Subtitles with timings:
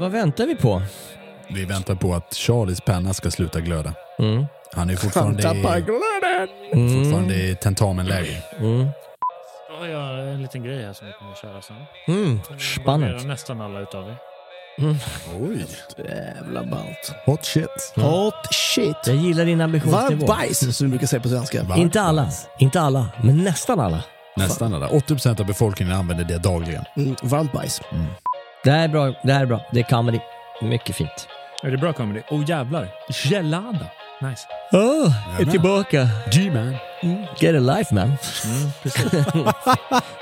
[0.00, 0.82] Vad väntar vi på?
[1.48, 3.94] Vi väntar på att Charlies penna ska sluta glöda.
[4.18, 4.46] Mm.
[4.72, 7.04] Han är fortfarande tappar i, glöden!
[7.04, 8.42] fortfarande i tentamenläge.
[8.58, 8.88] Mm.
[9.68, 11.76] Ja, jag har en liten grej här som vi kommer att köra sen.
[12.08, 12.40] Mm.
[12.82, 13.24] Spännande.
[13.24, 14.16] nästan alla utav er.
[15.40, 15.66] Oj,
[15.98, 17.14] Jävla ballt.
[17.26, 17.92] hot shit.
[17.96, 18.96] Hot shit.
[19.06, 20.26] Jag gillar din ambitionsnivå.
[20.26, 21.66] Varmt bajs som du brukar säga på svenska.
[21.76, 22.28] Inte alla,
[22.58, 24.04] inte alla, men nästan alla.
[24.36, 24.88] Nästan alla.
[24.88, 26.84] 80% av befolkningen använder det dagligen.
[26.96, 27.80] Mm, varmt bajs.
[28.64, 29.60] Det här är bra, det här är bra.
[29.72, 30.20] Det är comedy.
[30.62, 31.28] Mycket fint.
[31.62, 32.20] Är det bra comedy?
[32.30, 32.88] Oh jävlar!
[33.08, 33.86] Gelada!
[34.22, 34.46] Nice.
[34.72, 36.08] Åh, är tillbaka.
[36.32, 36.76] G-man.
[37.40, 38.04] Get a life man.
[38.04, 39.12] Mm, precis.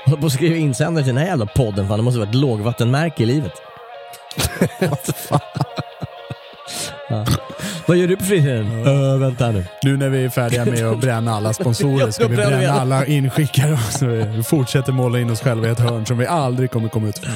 [0.05, 2.35] Håller på att skriva insändare till den här jävla podden, fan det måste vara ett
[2.35, 3.53] lågvattenmärke i livet.
[7.09, 7.25] ja.
[7.85, 8.87] Vad gör du på fritiden?
[8.87, 9.65] Uh, vänta nu.
[9.83, 13.05] Nu när vi är färdiga med att bränna alla sponsorer ska vi bränna alla.
[13.05, 13.77] inskickare.
[13.89, 17.07] Så vi fortsätter måla in oss själva i ett hörn som vi aldrig kommer komma
[17.07, 17.33] ut från.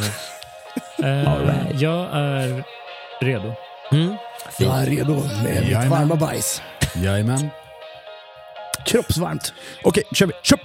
[1.03, 1.81] Eh, right.
[1.81, 2.63] Jag är
[3.21, 3.53] redo.
[3.91, 4.15] Mm.
[4.59, 5.89] Jag är redo med mitt Jajamän.
[5.89, 6.61] varma bajs.
[6.95, 7.49] Jajamän.
[8.85, 9.53] Kroppsvarmt.
[9.83, 10.33] Okej, kör vi.
[10.43, 10.59] Kör!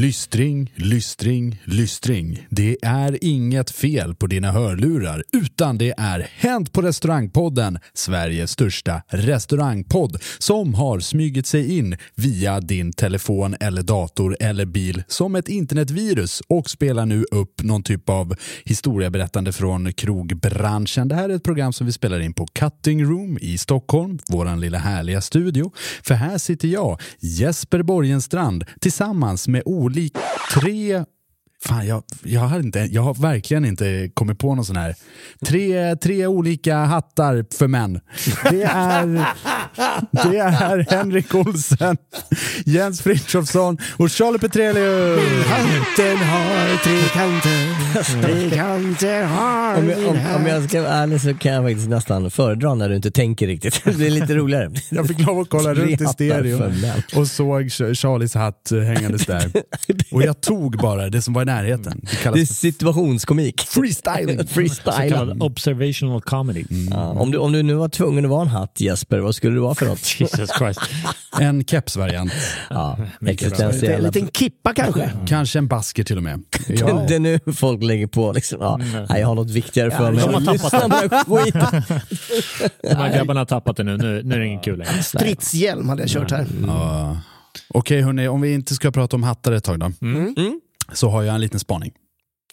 [0.00, 2.46] Lystring, lystring, lystring.
[2.50, 9.02] Det är inget fel på dina hörlurar, utan det är Hänt på restaurangpodden, Sveriges största
[9.08, 15.48] restaurangpodd, som har smugit sig in via din telefon eller dator eller bil som ett
[15.48, 18.34] internetvirus och spelar nu upp någon typ av
[18.64, 21.08] historieberättande från krogbranschen.
[21.08, 24.60] Det här är ett program som vi spelar in på Cutting Room i Stockholm, våran
[24.60, 25.72] lilla härliga studio.
[26.02, 30.20] För här sitter jag, Jesper Borgenstrand, tillsammans med olika
[30.52, 31.04] tre
[31.64, 34.94] Fan, jag, jag, har inte, jag har verkligen inte kommit på någon sån här.
[35.46, 38.00] Tre, tre olika hattar för män.
[38.50, 39.06] Det är
[40.30, 41.96] Det är Henrik Olsen,
[42.64, 45.46] Jens Frithiofsson och Charlie Petrelius.
[45.46, 51.20] Hatten har tre kanter, tre kanter har Om jag, om, om jag ska vara ärlig
[51.20, 53.80] så kan jag faktiskt nästan föredra när du inte tänker riktigt.
[53.84, 54.70] Det blir lite roligare.
[54.90, 57.02] Jag fick lov att kolla Tre runt i hattar stereo för män.
[57.16, 59.50] och såg Ch- Charlies hatt hängandes där.
[60.12, 62.00] Och jag tog bara det som var närheten.
[62.24, 63.60] Det Det är situationskomik.
[63.60, 64.38] freestyling.
[64.42, 65.10] Så Freestyle.
[65.10, 66.64] kallad observational comedy.
[66.90, 69.54] Ja, om, du, om du nu var tvungen att vara en hatt Jesper, vad skulle
[69.54, 70.20] du vara för något?
[70.20, 70.80] Jesus Christ.
[71.40, 72.32] En kepsvariant.
[72.70, 75.10] Ja, En liten kippa kanske.
[75.26, 76.42] Kanske en basker till och med.
[76.66, 76.74] Det,
[77.08, 78.76] det är nu folk lägger på liksom, ja,
[79.08, 80.24] nej, jag har något viktigare för mig.
[80.24, 81.82] de har tappat den.
[82.82, 83.96] De här grabbarna har tappat det nu.
[83.96, 85.02] Nu, nu är det ingen kul längre.
[85.02, 86.46] Stridshjälm hade jag kört här.
[86.66, 87.16] Ja.
[87.68, 89.92] Okej hörni, om vi inte ska prata om hattar ett tag då.
[90.02, 90.34] Mm.
[90.92, 91.92] Så har jag en liten spaning.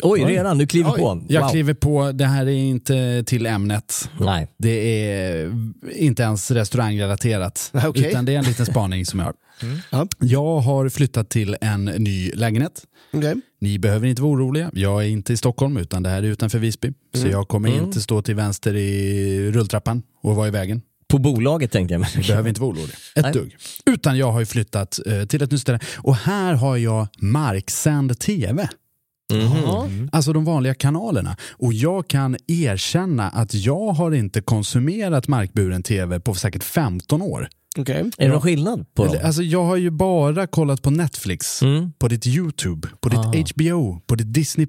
[0.03, 0.57] Oj, redan?
[0.57, 0.99] Du kliver Oj.
[0.99, 1.23] på?
[1.29, 1.49] Jag Wow.
[1.49, 4.09] kliver på, det här är inte till ämnet.
[4.19, 4.47] Nej.
[4.57, 4.69] Det
[5.11, 5.51] är
[5.95, 7.71] inte ens restaurangrelaterat.
[7.85, 8.05] Okej.
[8.09, 9.33] Utan det är en liten spaning som jag har.
[9.91, 10.07] Ja.
[10.19, 12.83] Jag har flyttat till en ny lägenhet.
[13.13, 13.35] Okej.
[13.61, 14.71] Ni behöver inte vara oroliga.
[14.73, 16.93] Jag är inte i Stockholm utan det här är utanför Visby.
[17.13, 20.81] Så jag kommer inte stå till vänster i rulltrappan och vara i vägen.
[21.15, 22.01] På bolaget tänkte jag.
[22.01, 22.09] Men...
[22.15, 22.93] Du behöver inte vara orolig.
[23.15, 23.33] Ett Nej.
[23.33, 23.55] dugg.
[23.85, 25.79] Utan jag har ju flyttat eh, till ett nytt ställe.
[25.97, 28.69] Och här har jag marksänd tv.
[29.33, 30.09] Mhm.
[30.11, 31.37] Alltså de vanliga kanalerna.
[31.51, 37.49] Och jag kan erkänna att jag har inte konsumerat markburen tv på säkert 15 år.
[37.79, 37.95] Okej.
[38.17, 39.15] Är det någon skillnad på dem?
[39.23, 41.91] Alltså jag har ju bara kollat på Netflix, Mm.
[41.99, 43.33] på ditt YouTube, på ditt Ah.
[43.55, 44.67] HBO, på ditt Disney+.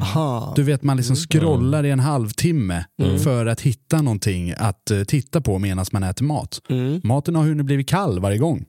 [0.00, 0.52] Aha.
[0.56, 1.26] Du vet man liksom Mm.
[1.28, 2.84] scrollar i en halvtimme
[3.24, 6.60] för att hitta någonting att eh, titta på medan man äter mat.
[6.68, 7.00] Mm.
[7.04, 8.64] Maten har hunnit blivit kall varje gång.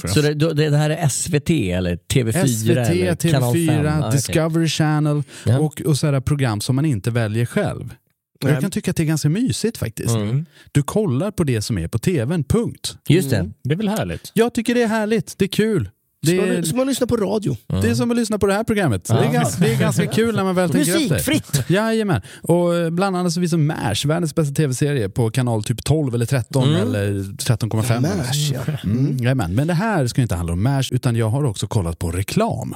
[0.00, 0.34] För Så det,
[0.70, 2.46] det, här är SVT eller TV4?
[2.46, 3.60] SVT, eller Kanal 5?
[3.68, 4.12] TV4, Ah, okej.
[4.12, 5.22] Discovery Channel
[5.60, 7.94] och, och så program som man inte väljer själv.
[8.52, 10.14] Jag kan tycka att det är ganska mysigt faktiskt.
[10.14, 10.46] Mm.
[10.72, 12.98] Du kollar på det som är på tvn, punkt.
[13.08, 13.50] Just det.
[13.62, 14.30] Det är väl härligt?
[14.34, 15.90] Jag tycker det är härligt, det är kul.
[16.26, 17.56] Det är, Som man lyssnar på radio.
[17.66, 19.04] det är som att lyssna på det här programmet.
[19.04, 21.14] Det, är ganska, det är ganska kul när man väl tänker efter.
[21.14, 21.70] Musikfritt.
[21.70, 22.22] Jajamän.
[22.42, 26.26] Och eh, bland annat så det MASH, världens bästa tv-serie på kanal typ 12 eller
[26.26, 28.00] 13 eller 13,5.
[28.00, 28.72] MASH, ja.
[28.84, 29.54] Mm, jajamän.
[29.54, 32.74] Men det här ska inte handla om MASH utan jag har också kollat på reklam.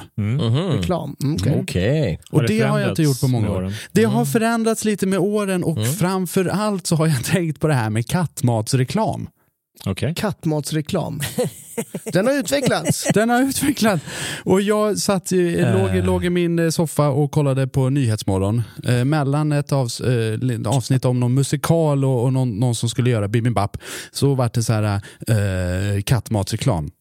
[0.71, 1.15] Reklam.
[1.23, 1.59] Mm, okej.
[1.61, 2.19] Okej.
[2.31, 3.73] Och Har det, det har jag inte gjort på förändrats många år.
[3.91, 7.73] Det har förändrats lite med åren och framför allt så har jag tänkt på det
[7.73, 9.27] här med kattmatsreklam.
[9.85, 10.13] Okej.
[10.15, 11.21] Kattmatsreklam.
[12.03, 13.07] Den har utvecklats.
[13.13, 14.03] Den har utvecklats.
[14.43, 18.61] Och jag satt i, låg, låg i min eh, soffa och kollade på Nyhetsmorgon.
[18.87, 23.09] Eh, mellan ett avs, eh, avsnitt om någon musikal och, och någon, någon som skulle
[23.09, 23.77] göra bibimbap
[24.11, 26.91] så var det så här eh, kattmatsreklam.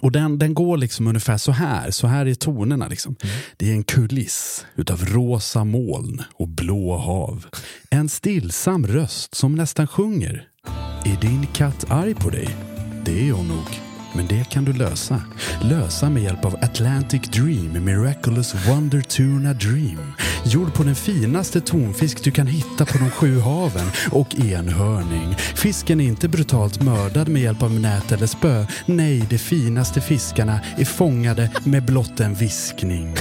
[0.00, 1.90] Och den, den går liksom ungefär så här.
[1.90, 2.88] Så här är tonerna.
[2.88, 3.16] Liksom.
[3.56, 7.46] Det är en kuliss utav rosa moln och blå hav.
[7.90, 10.48] En stillsam röst som nästan sjunger.
[11.04, 12.56] Är din katt arg på dig?
[13.04, 13.80] Det är hon nog.
[14.16, 15.22] Men det kan du lösa.
[15.62, 20.12] Lösa med hjälp av Atlantic Dream Miraculous Wonder Tuna Dream.
[20.44, 25.34] Gjord på den finaste tonfisk du kan hitta på de sju haven och enhörning.
[25.34, 28.66] Fisken är inte brutalt mördad med hjälp av nät eller spö.
[28.86, 33.14] Nej, de finaste fiskarna är fångade med blott en viskning.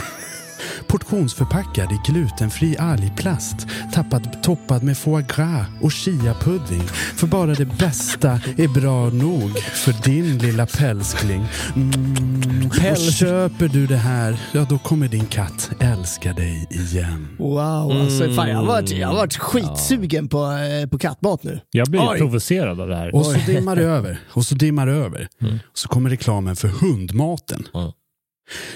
[0.88, 3.68] Portionsförpackad i glutenfri algplast.
[3.94, 6.84] Tappad, toppad med foie gras och chiapudding.
[7.16, 11.46] För bara det bästa är bra nog för din lilla pälskling.
[11.76, 12.68] Mm.
[12.68, 12.76] Och
[13.14, 17.28] köper du det här, ja då kommer din katt älska dig igen.
[17.40, 21.60] Wow, alltså, fan, jag har varit, jag har varit skitsugen på, eh, på kattmat nu.
[21.72, 22.18] Jag blir Oj.
[22.18, 23.16] provocerad av det här.
[23.16, 24.20] Och så dimmar det över.
[24.32, 25.28] Och så dimmar det över.
[25.74, 27.64] Så kommer reklamen för hundmaten.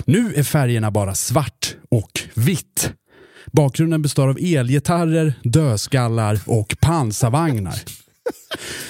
[0.05, 2.91] Nu är färgerna bara svart och vitt.
[3.51, 7.75] Bakgrunden består av elgitarrer, dödskallar och pansarvagnar.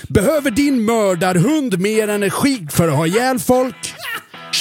[0.10, 3.94] Behöver din mördarhund mer energi för att ha ihjäl folk?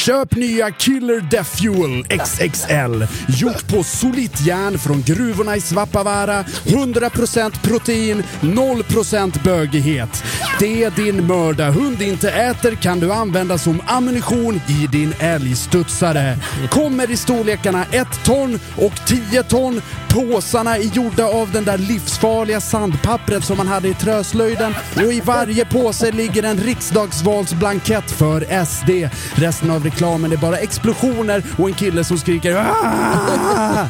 [0.08, 3.04] Köp nya Killer Death Fuel XXL.
[3.28, 6.42] Gjort på solitt järn från gruvorna i Svappavaara.
[6.42, 10.24] 100% protein, 0% bögighet.
[10.58, 16.38] Det din mördarhund inte äter kan du använda som ammunition i din älgstudsare.
[16.70, 19.82] Kommer i storlekarna 1 ton och 10 ton.
[20.08, 25.20] Påsarna är gjorda av den där livsfarliga sandpappret som man hade i Tröslöjden och i
[25.20, 28.90] varje påse ligger en riksdagsvalsblankett för SD.
[29.34, 33.86] Resten av reklamen är bara explosioner och en kille som skriker "Ah!"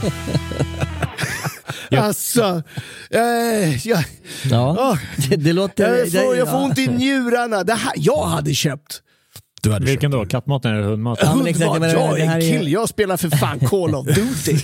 [1.99, 2.63] Alltså,
[3.11, 4.05] eh, jag,
[4.51, 4.99] Ja, Åh.
[5.29, 5.97] det, det låter...
[5.97, 6.65] jag, får, jag får ja.
[6.65, 7.65] ont i njurarna.
[7.65, 9.03] Det här, jag hade köpt.
[9.63, 10.27] Du hade Vilken då?
[10.27, 11.29] Kattmaten eller hundmaten?
[11.29, 13.31] Ja, men exakt, Hundmat, jag menar, jag det är en är- kill, jag spelar för
[13.31, 14.57] fan Call of Duty.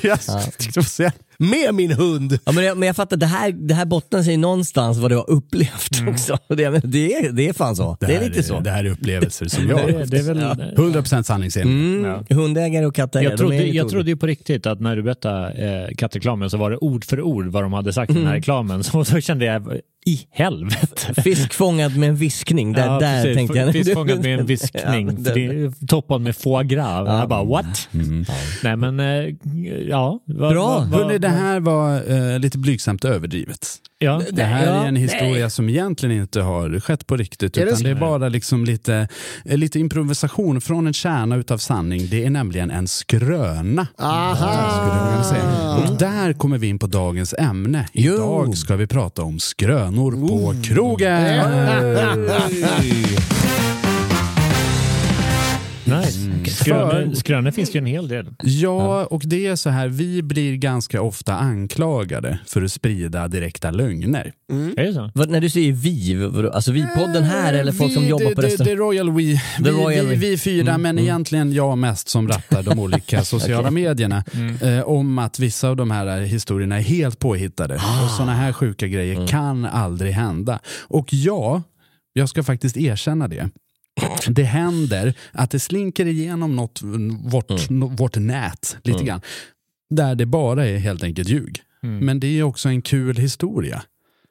[0.74, 2.38] Jag säga, med min hund.
[2.44, 5.16] Ja, men, jag, men jag fattar, det här, det här bottnar sig någonstans vad du
[5.16, 6.38] har upplevt också.
[6.48, 7.96] Det, det, är, det är fan så.
[8.00, 8.60] Det, här är lite så.
[8.60, 10.38] Det här är upplevelser som jag Det, har är- det är väl...
[10.76, 12.04] 100% sanningsenlig.
[12.04, 14.96] Mm, Hundägare och kattägare, Jag de trodde, är jag trodde ju på riktigt att när
[14.96, 15.52] du berättade
[15.88, 18.34] eh, kattreklamen så var det ord för ord vad de hade sagt i den här
[18.34, 18.84] reklamen.
[18.84, 21.22] Så då kände jag, i helvete.
[21.22, 23.36] Fisk fångad med en viskning, där, Ja, där precis.
[23.36, 23.72] tänkte jag.
[23.72, 25.08] Fisk fångad med en viskning.
[25.24, 27.08] Ja, det är toppad med foie gras.
[27.08, 27.88] Jag bara, what?
[28.62, 29.34] Nej men, eh,
[29.88, 30.20] ja.
[30.26, 30.64] Vad, Bra.
[30.90, 33.68] Vad, Hörrni, det här var eh, lite blygsamt överdrivet.
[33.98, 34.22] ja.
[34.32, 37.56] Det här Ja, är en historia som egentligen inte har skett på riktigt.
[37.56, 37.84] Är det utan så?
[37.84, 39.08] det är bara liksom lite,
[39.44, 42.06] eh, lite improvisation från en kärna utav sanning.
[42.10, 43.86] Det är nämligen en skröna.
[43.98, 45.78] Aha.
[45.78, 47.88] Och där kommer vi in på dagens ämne.
[47.92, 48.14] Jo.
[48.14, 51.40] Idag ska vi prata om skrönor på krogen.
[55.86, 56.23] Nice.
[56.66, 56.88] Mm.
[56.90, 58.26] Skrönor, skrönor finns ju en hel del.
[58.42, 63.70] Ja, och det är så här, vi blir ganska ofta anklagade för att sprida direkta
[63.70, 64.32] lögner.
[64.76, 65.10] Är det så?
[65.14, 68.40] Vad, när du säger vi, alltså vi-podden här eller folk som Vi- jobbar det, på
[68.40, 68.76] det, restaurang?
[68.76, 69.22] det Royal We.
[69.22, 70.26] The vi, Royal vi, We.
[70.30, 74.24] vi fyra, men egentligen jag mest som rattar de olika sociala medierna.
[74.62, 77.74] Eh, om att vissa av de här historierna är helt påhittade.
[77.74, 80.58] Och sådana här sjuka grejer kan aldrig hända.
[80.82, 81.62] Och ja,
[82.12, 83.48] jag ska faktiskt erkänna det.
[84.28, 86.80] Det händer att det slinker igenom något,
[87.24, 89.20] vårt, nå- vårt nät lite grann.
[89.90, 91.60] Där det bara är helt enkelt ljug.
[91.80, 93.82] Men det är också en kul historia.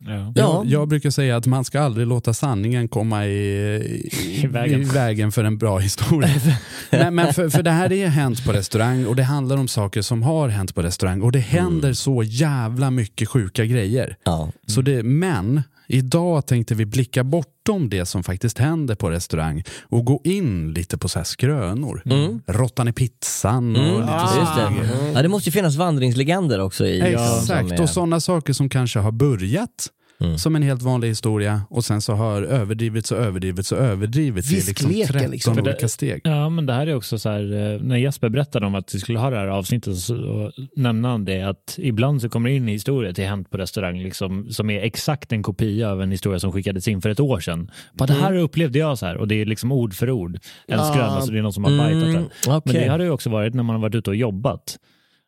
[0.06, 0.12] Ja.
[0.16, 0.32] Ja.
[0.36, 4.82] Jag, jag brukar säga att man ska aldrig låta sanningen komma i, i, I vägen.
[4.82, 6.30] i vägen för en bra historia.
[6.92, 10.02] Nej, men för, för det här är hänt på restaurang och det handlar om saker
[10.02, 14.16] som har hänt på restaurang och det händer så jävla mycket sjuka grejer.
[14.24, 14.52] Ja.
[14.68, 15.62] Så det, men
[15.94, 20.98] idag tänkte vi blicka bortom det som faktiskt händer på restaurang och gå in lite
[20.98, 22.04] på så här skrönor.
[22.48, 24.40] Råttan i pizzan och lite Ja, så.
[24.40, 24.90] just det.
[25.14, 28.70] Ja, det måste ju finnas vandringslegender också i Exakt, som är- och sådana saker som
[28.70, 29.88] kanske har börjat
[30.38, 34.56] som en helt vanlig historia och sen så har överdrivits och överdrivits och överdrivits i
[34.56, 35.60] liksom Viskleken, 13 liksom.
[35.60, 36.22] olika steg.
[36.24, 39.00] Ja, men det här är också så här, eh, när Jesper berättade om att vi
[39.00, 42.68] skulle ha det här avsnittet så nämnde han det att ibland så kommer det in
[42.68, 46.52] historier till Hänt på restaurang liksom, som är exakt en kopia av en historia som
[46.52, 47.72] skickades in för ett år sedan.
[47.94, 50.36] Bara, det här upplevde jag så här och det är liksom ord för ord.
[50.68, 50.84] En Ja.
[50.94, 52.10] skröna, så det är någon som har bajtat den.
[52.16, 52.62] Mm, okej.
[52.66, 54.78] Men det har det ju också varit när man har varit ute och jobbat.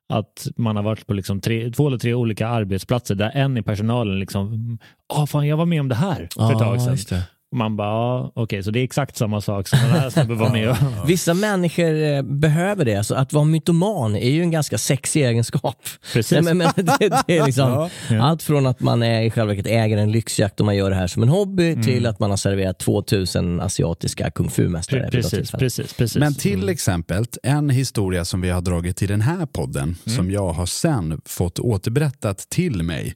[0.10, 3.62] Att man har varit på liksom tre, två eller tre olika arbetsplatser där en i
[3.62, 4.78] personalen liksom,
[5.14, 7.20] ja fan jag var med om det här för ett tag Ja, sedan.
[7.56, 10.38] Och man bara, ja, okej så det är exakt samma sak som den här snubben
[10.38, 10.76] var med om.
[11.08, 12.96] Vissa människor eh, behöver det.
[12.96, 15.78] Alltså, att vara mytoman är ju en ganska sexig egenskap.
[16.14, 16.42] Precis.
[16.44, 17.90] Men, men, det, det är liksom,
[18.22, 20.96] Allt från att man är i själva verket äger en lyxjakt och man gör det
[20.96, 25.10] här som en hobby till att man har serverat 2000 asiatiska kung fu-mästare.
[25.12, 26.18] Precis, precis, precis.
[26.18, 30.54] Men till exempel en historia som vi har dragit i den här podden som jag
[30.54, 33.16] har sen fått återberättat till mig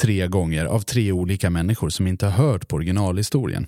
[0.00, 3.66] tre gånger av tre olika människor som inte har hört på originalhistorien.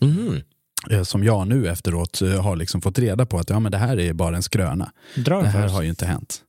[0.90, 3.78] Eh, Som jag nu efteråt eh, har liksom fått reda på att ja, men det
[3.78, 4.92] här är bara en skröna.
[5.16, 5.72] Dra Det här oss.
[5.72, 6.40] har ju inte hänt.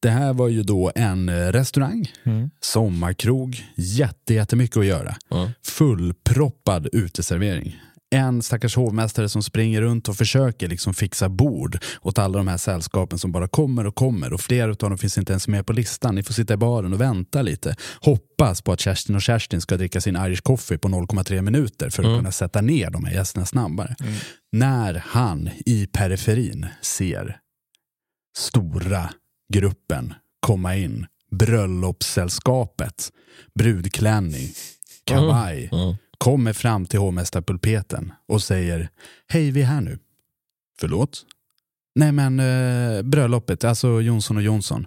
[0.00, 2.10] Det här var ju då en eh, restaurang,
[2.60, 5.16] sommarkrog, jätte, jättemycket att göra.
[5.66, 7.76] Fullproppad uteservering.
[8.12, 12.56] En stackars hovmästare som springer runt och försöker liksom fixa bord åt alla de här
[12.56, 15.72] sällskapen som bara kommer och kommer och flera av dem finns inte ens med på
[15.72, 16.14] listan.
[16.14, 17.76] Ni får sitta i baren och vänta lite.
[18.00, 22.02] Hoppas på att Kerstin och Kerstin ska dricka sin Irish coffee på 0,3 minuter för
[22.02, 23.96] att kunna sätta ner de här gästerna snabbare.
[24.52, 27.36] När han i periferin ser
[28.38, 29.10] stora
[29.54, 31.06] gruppen komma in.
[31.30, 33.10] Bröllopssällskapet,
[33.58, 34.48] brudklänning,
[35.04, 35.70] kavaj,
[36.22, 38.88] kommer fram till hovmästarpulpeten och säger
[39.28, 39.98] Hej, vi är här nu.
[40.80, 41.22] Förlåt?
[41.94, 44.86] Nej men eh, bröllopet, alltså Jonsson och Jonsson.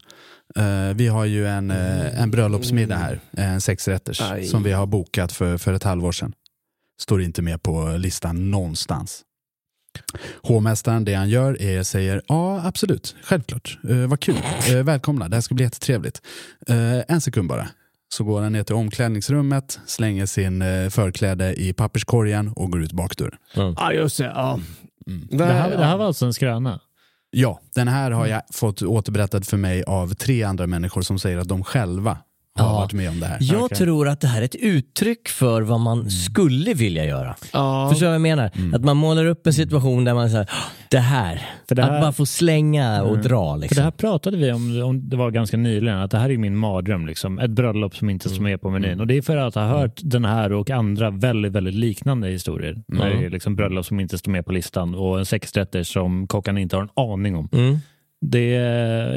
[0.56, 4.46] Eh, vi har ju en, eh, en bröllopsmiddag här, en sexrätters, Aj.
[4.46, 6.34] som vi har bokat för, för ett halvår sedan.
[7.00, 9.22] Står inte med på listan någonstans.
[10.42, 14.38] Hovmästaren, det han gör är säger ja absolut, självklart, eh, vad kul,
[14.70, 16.22] eh, välkomna, det här ska bli jättetrevligt.
[16.68, 17.68] Eh, en sekund bara.
[18.10, 22.92] Så går han ner till omklädningsrummet, slänger sin eh, förkläde i papperskorgen och går ut
[22.92, 23.38] bakdörren.
[23.54, 24.26] Ja, just det.
[24.26, 24.60] Ja.
[25.30, 26.80] Det här, det här var alltså en skröna?
[27.32, 31.38] Ja, den här har jag fått återberättad för mig av tre andra människor som säger
[31.38, 32.18] att de själva
[32.60, 32.74] har Ja.
[32.76, 33.38] varit med om det här.
[33.42, 33.78] Jag Okej.
[33.78, 36.10] tror att det här är ett uttryck för vad man Mm.
[36.10, 37.36] skulle vilja göra.
[37.54, 37.88] Ja.
[37.90, 38.52] Förstår du vad jag menar?
[38.74, 40.50] Att man målar upp en situation där man säger
[40.90, 43.54] det här, För det här- att bara få slänga och dra.
[43.54, 43.76] För Liksom.
[43.76, 46.58] det här pratade vi om, om det var ganska nyligen, att det här är min
[46.58, 47.06] mardröm.
[47.08, 47.40] Liksom.
[47.40, 49.00] Ett bröllop som inte står med på menyn.
[49.00, 52.84] Och det är för att ha hört den här och andra väldigt, väldigt liknande historier.
[52.88, 56.28] När det är liksom bröllop som inte står med på listan och en sexrätter som
[56.28, 57.50] kockarna inte har en aning om.
[58.24, 58.32] Mm.
[58.32, 58.50] Det,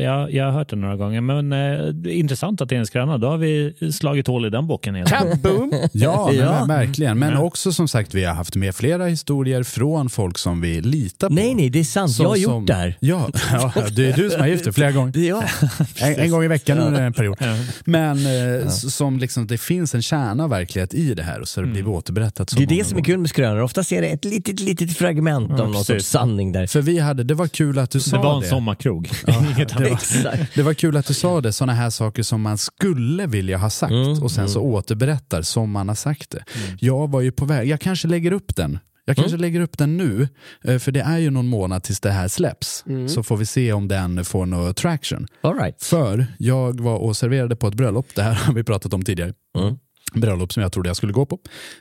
[0.02, 3.18] ja, jag har hört det några gånger, men eh, intressant att det är en skröna.
[3.18, 5.06] Då har vi slagit hål i den bocken igen.
[5.08, 5.72] Kaboom!
[5.92, 6.64] Ja, men, Ja.
[6.68, 7.18] verkligen.
[7.18, 7.40] Men Ja.
[7.40, 11.34] också som sagt, vi har haft med flera historier från folk som vi litar på.
[11.34, 12.10] Nej, nej, det är sant.
[12.12, 12.96] Som- jag har gjort som- det här.
[13.00, 15.18] Ja, ja, det är du som har gjort det flera gånger.
[15.18, 15.42] Ja.
[16.00, 17.36] En, en gång i veckan under en period.
[17.84, 21.48] Men eh, s- som liksom, det finns en kärna av verklighet i det här och
[21.48, 23.60] så har det blivit återberättat så Det är det som är kul med skrönor.
[23.60, 25.86] Oftast är det ett litet, litet fragment av någon precis.
[25.86, 26.66] sorts sanning där.
[26.66, 28.48] För vi hade, det var kul att du sa Det var en
[28.95, 29.09] det.
[29.09, 29.11] sommarkrog.
[29.57, 32.59] Inget det, var, det var kul att du sa det, sådana här saker som man
[32.59, 36.45] skulle vilja ha sagt Mm, och sen så återberättar som man har sagt det.
[36.80, 38.78] Jag var ju på väg, jag kanske lägger upp den.
[39.04, 40.28] Jag kanske lägger upp den nu,
[40.64, 42.85] eh, för det är ju någon månad tills det här släpps.
[43.09, 45.26] Så får vi se om den får någon traction.
[45.40, 45.83] All right.
[45.83, 49.33] För jag var och serverade på ett bröllop, det här har vi pratat om tidigare.
[49.59, 49.76] Mm.
[50.14, 51.38] Bröllop som jag trodde jag skulle gå på,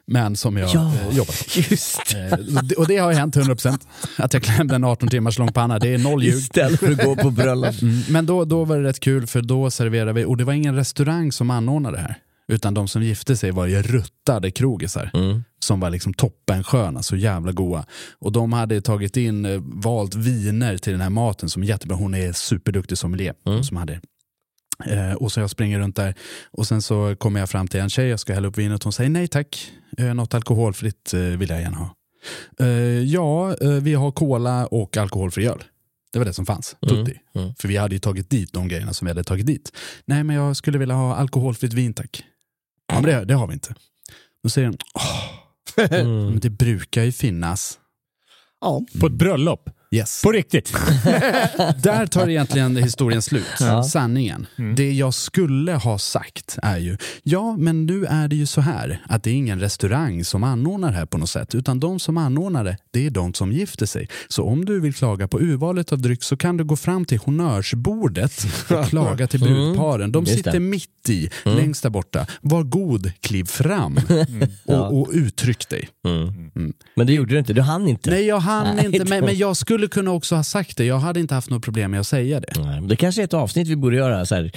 [0.08, 0.94] men som jag Ja.
[0.96, 1.34] eh, på.
[1.70, 3.88] Just Eh, och det- har hänt 100%.
[4.18, 6.34] Att jag klämde en 18 timmars lång panna, det är noll ljug.
[6.36, 7.82] Istället för att gå på bröllop.
[7.82, 10.54] Mm, men då, då var det rätt kul för då serverade vi, och det var
[10.54, 12.18] ingen restaurang som anordnade det här.
[12.48, 15.12] Utan de som gifte sig var ju ruttade krogisar.
[15.14, 15.44] Mm.
[15.60, 17.86] Som var liksom toppensköna, så jävla goa.
[18.20, 21.98] Och de hade tagit in, eh, valt viner till den här maten som är jättebra.
[21.98, 23.34] Hon är superduktig sommelier.
[23.48, 23.64] Mm.
[23.64, 24.00] Som hade.
[24.86, 26.16] Eh, och så jag springer runt där
[26.52, 28.84] och sen så kommer jag fram till en tjej, jag ska hälla upp vinet.
[28.84, 31.96] Hon säger nej tack, eh, något alkoholfritt eh, vill jag gärna ha.
[32.60, 32.68] Eh,
[33.04, 35.64] ja, eh, vi har cola och alkoholfri öl.
[36.14, 37.20] Det var det som fanns, Mm, tutti.
[37.36, 37.54] mm.
[37.60, 39.72] För vi hade ju tagit dit de grejerna som vi hade tagit dit.
[40.06, 42.24] Nej, men jag skulle vilja ha alkoholfritt vin tack.
[42.88, 43.76] Ja, men det, det har vi inte.
[44.44, 45.34] Då säger hon, "Åh,
[45.92, 46.26] Mm.
[46.30, 47.80] men det brukar ju finnas.
[48.62, 48.82] Ja.
[49.00, 49.70] På ett bröllop.
[49.92, 50.22] Yes.
[50.24, 50.74] På riktigt.
[51.84, 53.46] Där tar egentligen historien slut.
[53.60, 53.84] Ja.
[53.84, 54.48] Sanningen.
[54.58, 54.76] Mm.
[54.76, 59.02] Det jag skulle ha sagt är ju, ja men nu är det ju så här
[59.10, 62.18] att det är ingen restaurang som anordnar det här på något sätt, utan de som
[62.18, 64.10] anordnar det, det är de som gifter sig.
[64.28, 67.20] Så om du vill klaga på urvalet av dryck så kan du gå fram till
[67.20, 70.12] honnörsbordet och klaga till brudparen.
[70.12, 72.26] De sitter mitt i, längst där borta.
[72.42, 74.00] Var god, kliv fram
[74.66, 75.90] och, och uttryck dig.
[76.06, 76.74] Mm.
[76.96, 78.10] Men det gjorde du inte, du hann inte.
[78.10, 80.86] Nej, jag hann Nej, inte, men, men jag skulle kunna också ha sagt det.
[80.86, 82.48] Jag hade inte haft något problem med att säga det.
[82.64, 84.26] Nej, Det kanske är ett avsnitt vi borde göra.
[84.26, 84.52] Så här,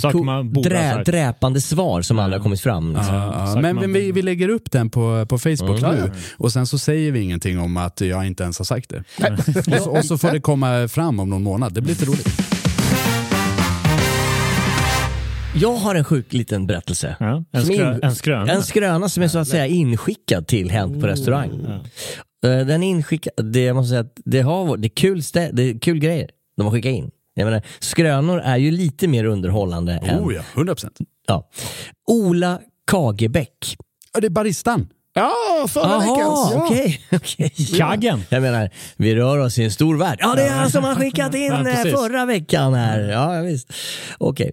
[0.00, 2.94] Saker ko- man borde ha drä, dräpande svar som aldrig har kommit fram.
[2.96, 3.14] Liksom.
[3.14, 5.94] Ja, Sagt men vi, vi lägger upp den på, på Facebook Mm.
[5.96, 9.04] nu och sen så säger vi ingenting om att jag inte ens har sagt det.
[9.76, 11.74] och, så, och så får det komma fram om någon månad.
[11.74, 12.28] Det blir lite roligt.
[15.56, 17.16] Jag har en sjuk liten berättelse.
[17.20, 18.52] Ja, en, skrö, in- en skröna.
[18.52, 21.50] En skröna som är så att säga inskickad till Hänt på restaurang.
[21.68, 21.76] Eh,
[22.48, 25.62] Den är inskickad, det, jag måste säga att det, har, det, är kul stä, det
[25.62, 27.10] är kul grejer de har skickat in.
[27.34, 30.20] Jag menar, skrönor är ju lite mer underhållande än...
[30.20, 30.98] Oh ja, 100 procent.
[31.26, 31.48] Ja.
[32.06, 33.76] Ola Kagebäck.
[34.14, 34.88] Ja, det är baristan.
[35.14, 35.32] Ja,
[35.68, 36.18] förra veckans.
[36.18, 36.66] Jaha, Ja.
[36.66, 37.00] okej.
[37.12, 37.50] okej.
[37.78, 38.22] Kaggen.
[38.28, 40.18] Jag menar, vi rör oss i en stor värld.
[40.20, 43.00] Ja, det är han som har skickat in Ja, eh, förra veckan här.
[43.00, 43.72] Ja, ja, visst.
[44.18, 44.52] Okej.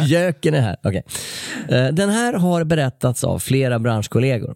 [0.06, 0.76] Göken är här.
[0.84, 1.02] Okej.
[1.68, 4.54] Eh, Den här har berättats av flera branschkollegor.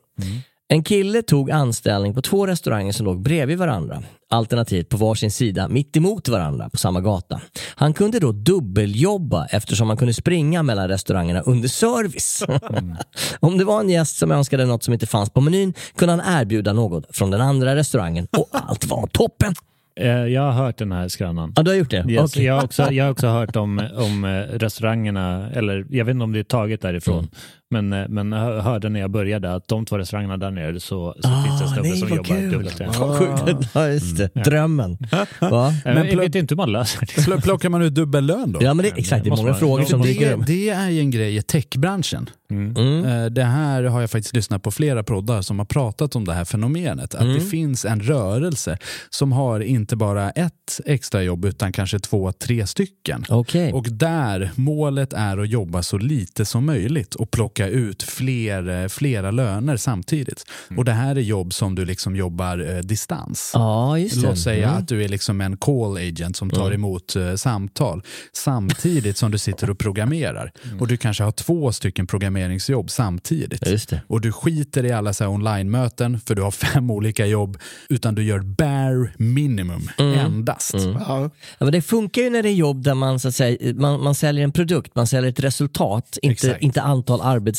[0.72, 4.02] En kille tog anställning på två restauranger som låg bredvid varandra.
[4.30, 7.40] Alternativt på varsin sida mitt emot varandra på samma gata.
[7.74, 12.44] Han kunde då dubbeljobba eftersom han kunde springa mellan restaurangerna under service.
[13.40, 16.40] Om det var en gäst som önskade något som inte fanns på menyn kunde han
[16.40, 19.54] erbjuda något från den andra restaurangen och allt var toppen.
[20.00, 21.52] Eh, Jag har hört den här skrönan.
[21.56, 22.04] Ja, du har gjort det?
[22.08, 22.44] Yes, Okej.
[22.44, 26.24] jag, har också, jag har också hört om, om eh, restaurangerna, eller jag vet inte
[26.24, 27.30] om det är taget därifrån, Mm.
[27.72, 31.14] Men, eh, men jag hörde när jag började att de två restaurangerna där nere så,
[31.20, 32.50] så Ah, finns det en snubbe nej, som jobbar kul.
[32.52, 32.78] dubbelt.
[33.46, 33.68] Sjukt.
[33.74, 34.30] Ja, just det.
[34.44, 34.98] Drömmen.
[35.40, 35.74] Va?
[35.84, 37.06] Men Men jag vet inte hur man löser det.
[37.22, 38.62] Pl- Plockar man ut dubbellön då?
[38.62, 39.24] Ja, men det, exakt.
[39.24, 40.46] Det är många frågor som dyker upp.
[40.46, 42.30] Det, är ju en grej i techbranschen.
[42.50, 43.04] Mm.
[43.04, 46.32] Eh, Det här har jag faktiskt lyssnat på flera poddar som har pratat om det
[46.32, 47.14] här fenomenet.
[47.14, 47.34] Att Mm.
[47.34, 48.78] det finns en rörelse
[49.10, 53.24] som har inte bara ett extrajobb utan kanske två, tre stycken.
[53.28, 53.72] Okej.
[53.72, 58.88] Och där målet är att jobba så lite som möjligt och plocka ut fler, eh,
[58.88, 60.44] flera löner samtidigt.
[60.76, 63.50] Och det här är jobb som du liksom jobbar eh, distans.
[63.54, 64.26] Ja, just det.
[64.28, 64.78] Låt säga Mm.
[64.82, 69.38] att du är liksom en call agent som tar emot eh, samtal samtidigt som du
[69.38, 70.52] sitter och programmerar.
[70.80, 73.66] Och du kanske har två stycken programmeringsjobb samtidigt.
[73.66, 74.00] Just det.
[74.06, 78.22] Och du skiter i alla så online-möten för du har fem olika jobb utan du
[78.24, 80.74] gör bare minimum endast.
[80.74, 81.02] Ja.
[81.08, 84.02] Ja, men det funkar ju när det är jobb där man, så att säga, man,
[84.02, 86.62] man säljer en produkt, man säljer ett resultat, inte, Exakt.
[86.62, 87.51] inte antal arbetstimmar.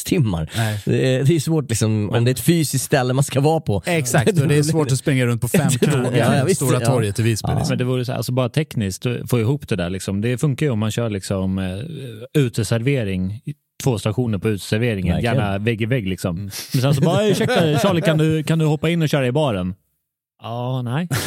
[0.56, 0.80] Nej.
[0.86, 3.60] Det är, det är svårt liksom, om det är ett fysiskt ställe man ska vara
[3.60, 3.84] på.
[3.86, 6.86] Exakt, och det är svårt att springa runt på fem krogar Ja, ja, Stora ja.
[6.86, 7.52] torget i Visby.
[7.52, 7.56] Ja.
[7.56, 7.72] Liksom.
[7.72, 9.90] Men det vore så här, alltså bara tekniskt få ihop det där.
[9.90, 10.22] Liksom.
[10.22, 13.42] Det funkar ju om man kör liksom, eh, uteservering,
[13.84, 16.08] två stationer på uteserveringen, gärna vägg i vägg.
[16.08, 16.36] Liksom.
[16.74, 19.32] Men sen så bara, ursäkta Charlie, kan du, kan du hoppa in och köra i
[19.32, 19.76] baren?
[20.44, 21.08] Ja, nej.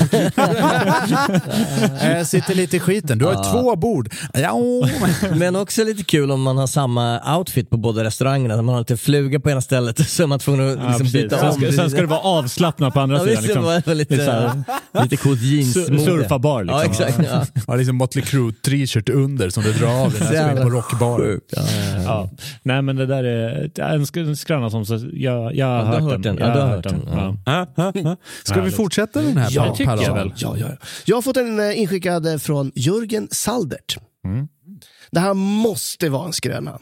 [2.00, 3.18] Eh, sitter lite i skiten.
[3.18, 4.08] Du har ju två bord.
[4.34, 4.54] Ja,
[5.36, 8.62] Men också lite kul om man har samma outfit på båda restaurangerna.
[8.62, 11.22] Man har lite fluga på ena stället så är man tvungen att Ja, liksom precis.
[11.22, 11.54] byta sen, om.
[11.54, 13.42] ska, sen ska det vara avslappnat på andra Ja, sidan.
[13.42, 14.16] visst, det var Liksom.
[14.16, 14.40] lite, är
[14.94, 16.04] här- lite coolt jeansmode.
[16.04, 16.78] surfarbar, liksom.
[16.80, 17.18] Ja, exakt.
[17.32, 17.62] Ja.
[17.66, 20.70] har liksom Motley Crue t-shirt under som du drar av dig när du in på
[20.76, 21.38] rockbar.
[21.50, 21.62] Ja, ja,
[21.96, 22.02] ja.
[22.04, 22.30] Ja.
[22.62, 25.76] Nej men det där är är en sk- en skröna som så, jag, jag har
[25.76, 26.36] Ja, du hört hört den.
[26.36, 26.38] den.
[26.38, 27.08] Ja, Jag du har hört den.
[27.76, 28.16] Ja.
[28.44, 28.76] Ska vi Härligt.
[29.06, 30.32] Fortsätta den här Ja, tycker jag väl.
[30.36, 30.68] Ja, ja.
[31.04, 33.96] Jag har fått en eh, inskickad eh, från Jörgen Saldert.
[35.10, 36.78] Det här måste vara en skröna.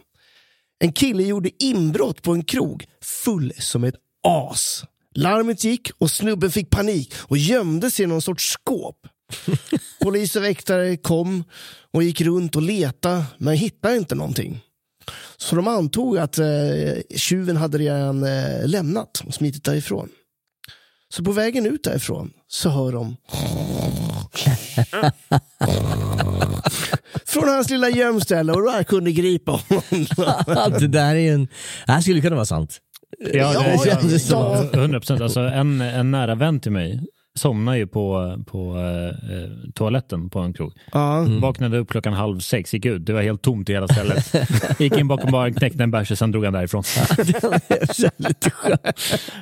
[0.79, 3.95] En kille gjorde inbrott på en krog full som ett
[4.27, 4.85] as.
[5.15, 8.97] Larmet gick och snubben fick panik och gömde sig i någon sorts skåp.
[10.03, 11.45] Polis och väktare kom
[11.93, 14.61] och gick runt och letade men hittade inte någonting.
[15.37, 16.47] Så de antog att eh,
[17.17, 20.09] tjuven hade redan eh, lämnat och smitit därifrån.
[21.17, 23.17] Så på vägen ut därifrån så hör de
[27.27, 29.83] från hans lilla gömställe och där kunde gripa honom.
[30.81, 31.49] det där är en...
[31.87, 32.79] Det här skulle kunna vara sant.
[33.19, 34.67] Ja, det ja, känns ja.
[34.73, 35.21] som 100 procent.
[35.21, 37.01] Alltså, en, en nära vän till mig
[37.39, 40.73] somnade ju på, på eh, toaletten på en krog.
[40.93, 41.27] Ja.
[41.41, 43.07] Vaknade upp klockan halv sex, gick ut.
[43.07, 44.35] Det var helt tomt i hela stället.
[44.81, 46.83] gick in bakom baren, knäckte en bärs och sen drog han därifrån.
[48.17, 48.51] Lite.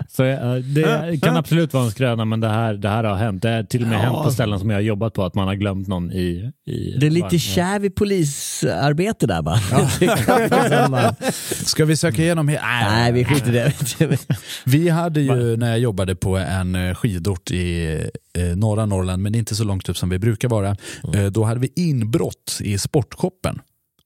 [0.09, 3.43] Så eh, det kan absolut vara en skröna, men det här, det här har hänt.
[3.43, 5.47] Det har till och med hänt på ställen som jag har jobbat på, att man
[5.49, 6.53] har glömt någon i...
[6.67, 9.59] i Det är lite kärv i polisarbete där bara.
[11.65, 13.73] Ska vi söka igenom he- Nej, vi skiter i det.
[14.65, 19.35] Vi hade ju när jag jobbade på en eh, skidort i eh, norra Norrland, men
[19.35, 20.77] inte så långt upp som vi brukar vara.
[21.15, 23.61] Eh, då hade vi inbrott i sportshoppen.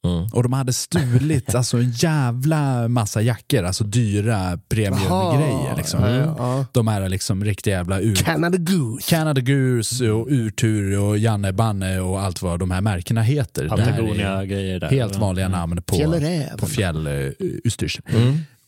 [0.04, 0.26] Mm.
[0.32, 5.76] Och de hade stulit alltså, en jävla massa jackor, alltså dyra premiumgrejer.
[5.76, 6.00] Liksom.
[6.02, 6.66] Ja, ja.
[6.72, 8.14] De här liksom riktiga jävla ur...
[8.14, 9.10] Canada Goose.
[9.10, 13.68] Canada Goose och Urtur och Janne Banne och allt vad de här märkena heter.
[13.68, 14.88] Patagonia-grejer där.
[14.88, 16.58] Helt vanliga namn på, Fjällräven.
[16.58, 18.02] på fjällutstyrsel.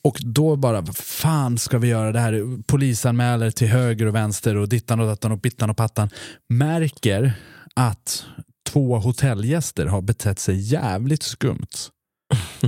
[0.02, 2.62] Och då bara, vad fan ska vi göra det här?
[2.62, 6.10] Polisanmäler till höger och vänster och dittan och dattan och bittan och pattan.
[6.48, 7.32] Märker
[7.74, 8.24] att
[8.70, 11.90] två hotellgäster har betett sig jävligt skumt.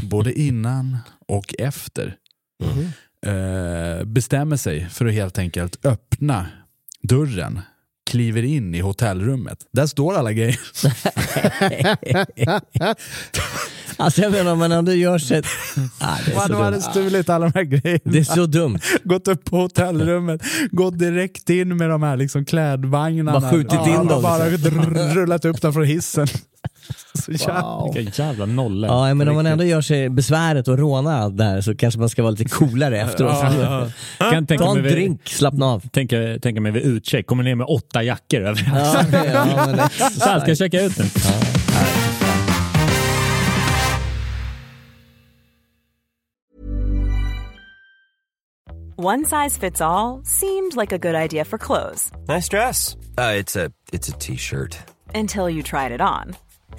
[0.03, 2.17] Både innan och efter.
[3.27, 6.47] Eh, bestämmer sig för att helt enkelt öppna
[7.03, 7.61] dörren
[8.11, 9.59] kliver in i hotellrummet.
[9.73, 10.57] Där står alla grejer.
[13.97, 15.43] Alltså jag menar om man ändå gör sig...
[15.99, 16.17] Ah,
[16.49, 18.01] Man hade stulit alla de här grejerna.
[18.05, 18.79] det är så dumt.
[19.05, 23.41] gått upp på hotellrummet, gått direkt in med de här liksom klädvagnarna.
[23.41, 24.23] Bara skjutit in ja, dem.
[24.23, 24.51] Bara
[25.15, 26.27] rullat upp dem från hissen.
[27.15, 27.63] Så jävla...
[27.63, 27.95] Wow.
[27.95, 28.91] Vilka jävla nollor.
[28.91, 32.01] Ja, men om man ändå gör sig besväret att råna allt det här så kanske
[32.01, 33.41] man ska vara lite coolare efteråt.
[34.19, 35.89] Kan tänka Ta mig en vid- drink, slappna av.
[35.89, 39.09] Tänka, tänka mig vid utcheck, kommer ner med åtta jackor överallt.
[39.13, 41.07] Ja, ja, Så här, ska jag checka ut den?
[48.97, 52.97] One size fits all seemed like a good idea for clothes Nice dress.
[53.19, 54.77] Uh, it's a it's a t-shirt.
[55.15, 56.37] until you tried it on.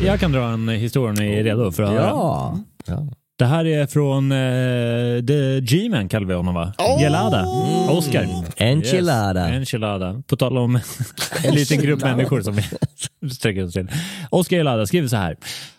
[0.00, 2.02] Jag kan dra en historia om ni är redo för att höra.
[2.02, 2.58] Ja.
[2.86, 3.06] ja.
[3.38, 6.72] Det här är från uh, The G-Man kallar vi honom va?
[7.00, 7.46] Gelada.
[7.90, 8.26] Oscar.
[8.56, 9.48] Enchilada.
[9.48, 9.56] Yes.
[9.56, 10.22] Enchilada.
[10.26, 10.76] På tal om
[11.44, 13.88] en liten grupp människor som vi sträcker oss till.
[14.30, 15.36] Oscar Gelada skriver så här.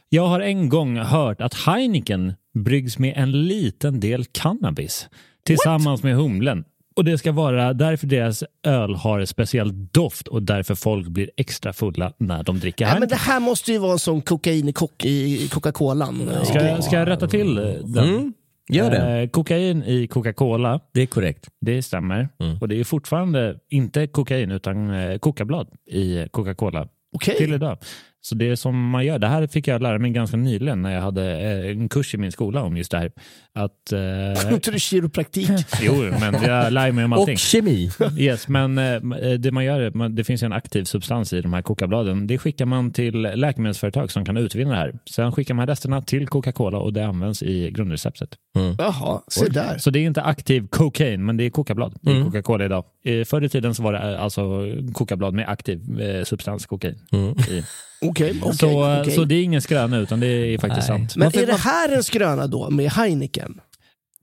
[0.10, 5.10] Jag har en gång hört att Heineken bryggs med en liten del cannabis
[5.46, 6.64] tillsammans med humlen.
[7.00, 11.30] Och det ska vara därför deras öl har en speciell doft och därför folk blir
[11.38, 14.70] extra fulla när de dricker Ja, men det här måste ju vara en sån kokain
[14.70, 16.30] i, kock, i Coca-Colan.
[16.46, 18.10] Ska, jag- ska jag rätta till eh, den?
[18.10, 18.34] Mm,
[18.70, 19.22] gör det.
[19.22, 21.48] Eh, kokain i Coca-Cola, Det är korrekt.
[21.62, 22.30] det stämmer.
[22.40, 22.58] Mm.
[22.62, 27.38] Och det är fortfarande inte kokain utan eh, kokablad i Coca-Cola Okej.
[27.38, 27.78] till idag.
[28.22, 29.20] Så det som man gör.
[29.20, 32.18] Det här fick jag lära mig ganska nyligen när jag hade eh, en kurs i
[32.18, 33.12] min skola om just det här.
[33.54, 35.50] Att, eh, Inte du kiropraktik?
[35.82, 37.34] jo, men jag lär mig om allting.
[37.34, 37.92] Och kemi.
[38.18, 39.00] Yes, men eh,
[39.40, 42.28] det man gör, det finns en aktiv substans i de här kokabladen.
[42.28, 44.94] Det skickar man till läkemedelsföretag som kan utvinna det här.
[45.16, 48.30] Sen skickar man resterna till Coca-Cola och det används i grundreceptet.
[48.78, 49.78] Jaha, se där.
[49.78, 52.26] Så det är inte aktiv cocaine, men det är kokablad i Mm.
[52.26, 52.84] Coca-Cola idag.
[53.06, 55.80] Eh, Förr i tiden så var det alltså kokablad med aktiv
[56.24, 56.96] substans kokain.
[57.12, 57.30] Mm.
[57.30, 57.64] i.
[58.02, 59.16] Okej, okej, så, eh, okej.
[59.16, 60.98] så det är ingen skröna utan det är faktiskt Nej.
[61.00, 61.16] sant.
[61.16, 63.62] Men är det här en skröna då med Heineken?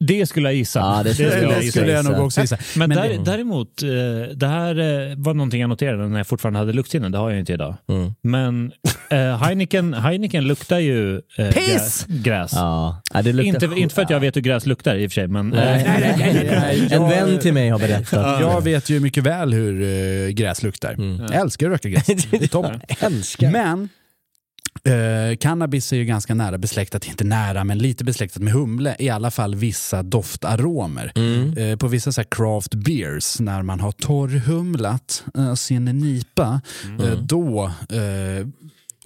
[0.01, 0.79] Det skulle jag gissa.
[0.79, 1.79] Ja, det skulle jag jag gissa.
[1.79, 2.59] skulle jag nog också gissa.
[2.77, 3.89] Men, Men där, det- däremot, eh,
[4.37, 4.79] det här
[5.11, 7.09] eh, var någonting jag noterade när jag fortfarande hade luktsinne.
[7.09, 7.75] Det har jag inte idag.
[7.89, 8.15] Mm.
[8.23, 8.73] Men
[9.11, 11.55] eh, Heineken, Heineken luktar ju eh, Piss!
[11.55, 12.07] gräs.
[12.09, 12.51] gräs.
[12.55, 13.03] Ja.
[13.15, 15.15] Ja, det luktar Inte, inte för att jag vet hur gräs luktar i och för
[15.15, 16.89] sig, men Nej, eh, nej.
[16.91, 18.41] En Jag- vän till mig har berättat.
[18.41, 20.97] Jag vet ju mycket väl hur gräs luktar.
[21.31, 22.07] Jag älskar att röka gräs.
[22.31, 22.81] Det är toppen.
[23.01, 23.51] Älskar.
[23.51, 23.89] Men
[24.87, 28.97] eh, cannabis är ju ganska nära besläktat, inte nära, men lite besläktat med humle.
[28.99, 31.13] I alla fall vissa doftaromer.
[31.59, 36.61] Eh, på vissa så craft beers, när man har torrhumlat uh, sin nipa,
[37.01, 38.47] eh, då eh,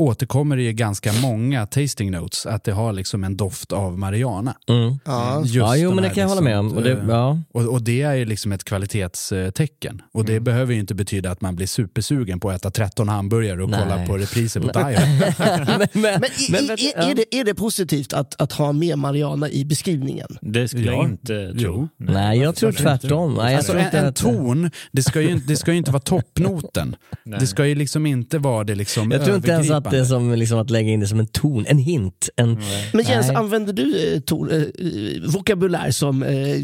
[0.01, 4.55] återkommer det ju ganska många tasting notes, att det har liksom en doft av marijuana.
[4.69, 4.99] Mm.
[5.05, 5.41] Ja.
[5.41, 6.73] Just Ja, jo, men det kan jag hålla med om.
[6.73, 7.39] Och det, eh, ja.
[7.53, 10.03] och, och det är ju liksom ett kvalitetstecken.
[10.13, 13.63] Och det behöver ju inte betyda att man blir supersugen på att äta 13 hamburgare
[13.63, 13.81] och Nej.
[13.83, 15.09] kolla på repriser på Thailand.
[15.39, 19.51] men, men, Men i, men, är, det, är det positivt att, att ha med Mariana
[19.51, 20.29] i beskrivningen?
[20.41, 20.93] det skulle Ja.
[20.93, 21.89] jag inte tro.
[21.97, 23.35] Nej, jag tror tvärtom.
[23.35, 26.03] Nej, jag Alltså tror en, en ton, det ska, ju, det ska ju inte vara
[26.03, 26.97] toppnoten.
[27.25, 27.41] Nej.
[27.41, 30.07] Det ska ju liksom inte vara det liksom Jag tror inte ens att övergripande.
[30.07, 32.29] som liksom att lägga in det som en ton, en hint.
[32.37, 32.61] En,
[32.93, 33.37] Men Jens, Nej.
[33.37, 36.57] använder du eh, ton, eh, vokabulär som eh,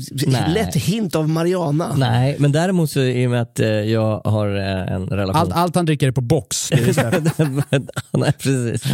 [0.55, 1.95] lätt hint av Mariana?
[1.97, 5.37] Nej, men däremot så i och med att eh, jag har eh, en relation...
[5.37, 6.73] Allt, allt han dricker är på box.
[6.73, 6.77] Är
[8.19, 8.93] nej, precis.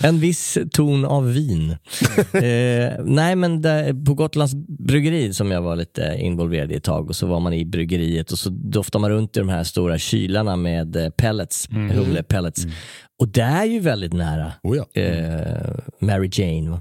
[0.00, 1.70] En viss ton av vin.
[2.32, 7.08] eh, nej, men där, på Gotlands bryggeri som jag var lite involverad i ett tag
[7.08, 9.98] och så var man i bryggeriet och så doftar man runt i de här stora
[9.98, 12.66] kylarna med eh, pellets, humlepellets.
[13.18, 15.02] Och det är ju väldigt nära oh ja.
[15.02, 16.70] eh, Mary Jane.
[16.70, 16.80] Va?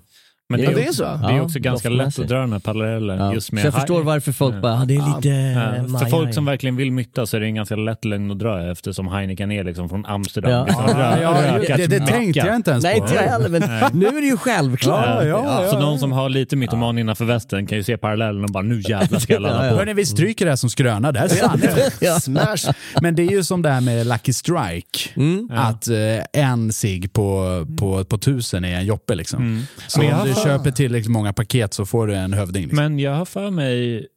[0.50, 1.04] Men det Ja, är, det är också, så.
[1.28, 3.20] det är Ja, också ganska lätt att dra den här parallellen.
[3.20, 3.34] Ja.
[3.34, 4.60] Just Så jag förstår varför folk Ja.
[4.62, 7.38] bara, ah, det är lite Ja, eh, för folk i." som verkligen vill mytta så
[7.38, 10.52] är det en ganska lätt lögn att dra eftersom Heineken är liksom från Amsterdam.
[10.52, 10.66] Ja.
[10.66, 13.04] Liksom, Ja, rö- ja, rökat det, det tänkte jag inte ens Nej, på.
[13.06, 13.62] inte jag heller, men
[14.00, 15.06] nu är det ju självklart.
[15.06, 15.72] Ja, ja, ja.
[15.72, 18.82] Så någon som har lite mytoman innanför västen kan ju se parallellen och bara nu
[18.90, 19.78] jävlar ska jag ladda Ja, på.
[19.78, 21.12] Hörni, vi stryker det här som skröna.
[21.12, 21.66] Det här är sant.
[22.02, 22.20] Ja.
[22.20, 22.72] Smash!
[23.02, 25.00] Men det är ju som det här med Lucky Strike.
[25.16, 25.50] Mm.
[25.56, 29.16] Att eh, en sig på, på, på tusen är en joppe.
[29.16, 29.66] Liksom.
[29.88, 30.02] Så
[30.44, 32.62] Köper tillräckligt många paket så får du en hövding.
[32.64, 32.76] Liksom.
[32.76, 34.08] Men jag har för mig,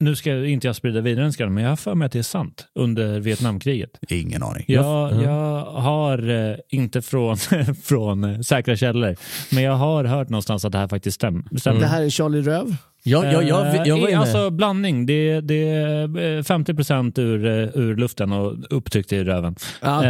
[0.00, 2.18] nu ska inte jag sprida vidare en skräll, men jag har för mig att det
[2.18, 3.90] är sant under Vietnamkriget.
[4.08, 4.64] Ingen aning.
[4.68, 7.36] Jag, jag har, eh, inte från,
[7.82, 9.16] från eh, säkra källor,
[9.54, 11.80] men jag har hört någonstans att det här faktiskt stäm, stämmer.
[11.80, 12.76] Det här är Charlie Röv.
[13.02, 13.44] Ja, ja, jag,
[13.86, 14.18] jag var Eh, inne.
[14.20, 15.06] Alltså blandning.
[15.06, 19.56] Det, det är eh, 50% ur, eh, ur luften och upptryckt i röven.
[19.80, 20.02] Ja.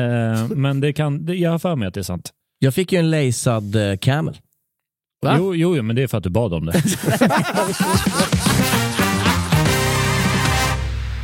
[0.48, 2.30] Men det kan, jag har för mig att det är sant.
[2.58, 4.36] Jag fick ju en lejsad Camel.
[5.22, 5.36] Va?
[5.38, 6.72] Jo, jo, men det är för att du bad om det.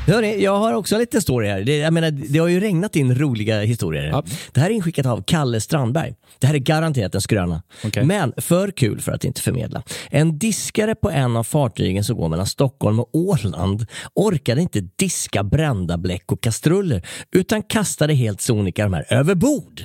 [0.06, 1.61] Hörrni, jag har också en liten story här.
[1.61, 4.22] Det, jag menar, det har ju regnat in roliga historier.
[4.52, 6.14] Det här är inskickat av Kalle Strandberg.
[6.38, 7.62] Det här är garanterat en skröna.
[8.02, 9.82] Men för kul för att inte förmedla.
[10.11, 15.42] En diskare på en av fartygen som går mellan Stockholm och Åland orkade inte diska
[15.42, 19.82] brända bläck och kastruller utan kastade helt sonika de här över bord.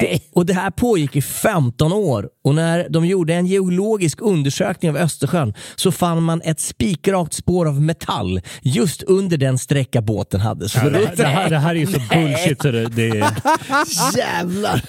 [0.00, 4.90] Det, och det här pågick i 15 år och när de gjorde en geologisk undersökning
[4.90, 10.40] av Östersjön så fann man ett spikrakt spår av metall just under den sträcka båten
[10.40, 10.68] hade.
[10.68, 13.08] Så Ja, det, här, det, här, det här är ju så bullshit så det, det
[13.08, 13.30] är...
[14.16, 14.82] Jävlar!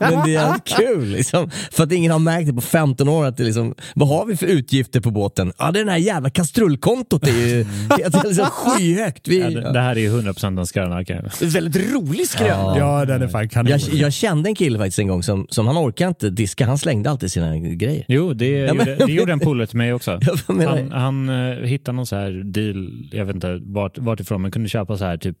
[0.00, 1.50] Men det är kul liksom.
[1.70, 3.26] För att ingen har märkt det på 15 år.
[3.26, 5.52] Att det liksom, vad har vi för utgifter på båten?
[5.58, 9.28] Ja, det är det här jävla kastrullkontot är ju det är liksom skyhögt.
[9.28, 11.04] Vi, Ja, det, det här är ju 100% en skröna.
[11.40, 12.78] Väldigt rolig skröna.
[12.78, 13.70] Ja, den är fan kanon.
[13.70, 16.78] jag, jag kände en kille faktiskt en gång som, som han orkade inte diska, han
[16.80, 18.04] slängde alltid sina grejer.
[18.08, 20.20] Jo, det, Ja, men- gjorde, det gjorde en polare till mig också.
[20.46, 24.50] Han, han eh, hittade någon så här deal, jag vet inte vart, vart ifrån, men
[24.50, 25.36] kunde köpa så här typ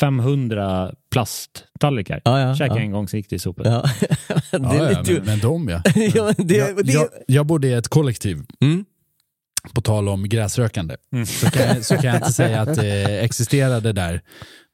[0.00, 2.20] 500 plasttallrikar.
[2.24, 2.84] Ja, ja, Käkade ja.
[2.84, 3.66] en gång så gick det i sopor.
[3.66, 3.84] Ja.
[4.50, 5.12] det är ja, lite...
[5.12, 5.82] men, men de ja.
[6.14, 8.42] ja, det, jag, det, jag, jag bodde i ett kollektiv.
[8.60, 8.84] Mm.
[9.74, 10.96] På tal om gräsrökande.
[11.26, 14.20] Så, kan jag, så kan jag inte säga att det existerade där.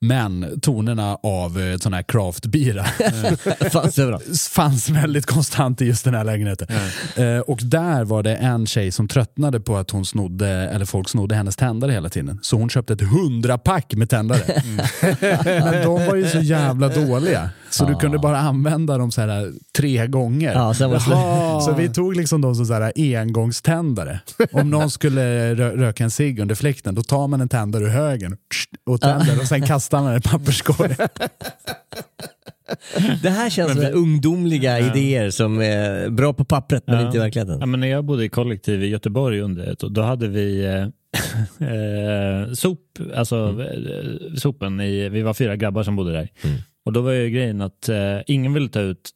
[0.04, 2.84] Men tonerna av eh, sån här craftbira
[3.72, 6.68] fanns fanns väldigt konstant i just den här lägenheten.
[7.16, 11.08] Eh, och där var det en tjej som tröttnade på att hon snodde, eller folk
[11.08, 12.38] snodde hennes tändare hela tiden.
[12.42, 14.62] Så hon köpte ett hundrapack med tändare.
[15.44, 17.50] Men de var ju så jävla dåliga.
[17.70, 20.54] Så du kunde bara använda dem så här tre gånger.
[21.00, 21.16] Slut.
[21.64, 24.20] Så vi tog liksom dem som så här engångständare.
[24.52, 27.88] Om någon skulle rö röka en cigg under fläkten, då tar man en tändare ur
[27.88, 28.36] högen
[28.86, 30.96] och tänder och sen kastar den i papperskorgen.
[33.22, 37.06] det här känns som ungdomliga idéer som är bra på pappret men Ja.
[37.06, 37.60] inte i verkligheten.
[37.60, 40.82] Ja, men när jag bodde i kollektiv i Göteborg under ett då hade vi eh,
[41.68, 42.80] eh, sop,
[43.14, 43.60] alltså Mm.
[43.60, 46.28] eh, sopen i, vi var fyra grabbar som bodde där.
[46.44, 46.56] Mm.
[46.84, 49.10] Och då var ju grejen att eh, ingen ville ta ut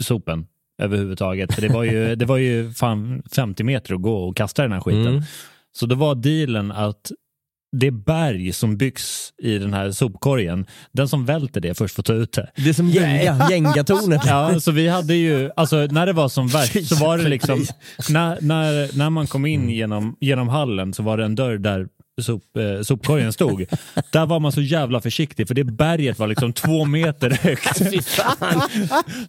[0.00, 0.46] sopen
[0.82, 1.54] överhuvudtaget.
[1.54, 4.72] För det var ju, det var ju fan 50 meter att gå och kasta den
[4.72, 5.06] här skiten.
[5.06, 5.22] Mm.
[5.72, 7.12] Så då var dealen att
[7.80, 12.12] det berg som byggs i den här sopkorgen, den som välter det först får ta
[12.12, 12.50] ut det.
[12.56, 14.20] Det är som gänga, gängatornet.
[14.26, 17.64] Ja, så vi hade ju, alltså när det var som värst så var det liksom,
[18.08, 21.86] när, när, när man kom in genom, genom hallen så var det en dörr där
[22.22, 23.64] sop, eh, sopkorgen stod.
[24.12, 27.82] Där var man så jävla försiktig för det berget var liksom två meter högt.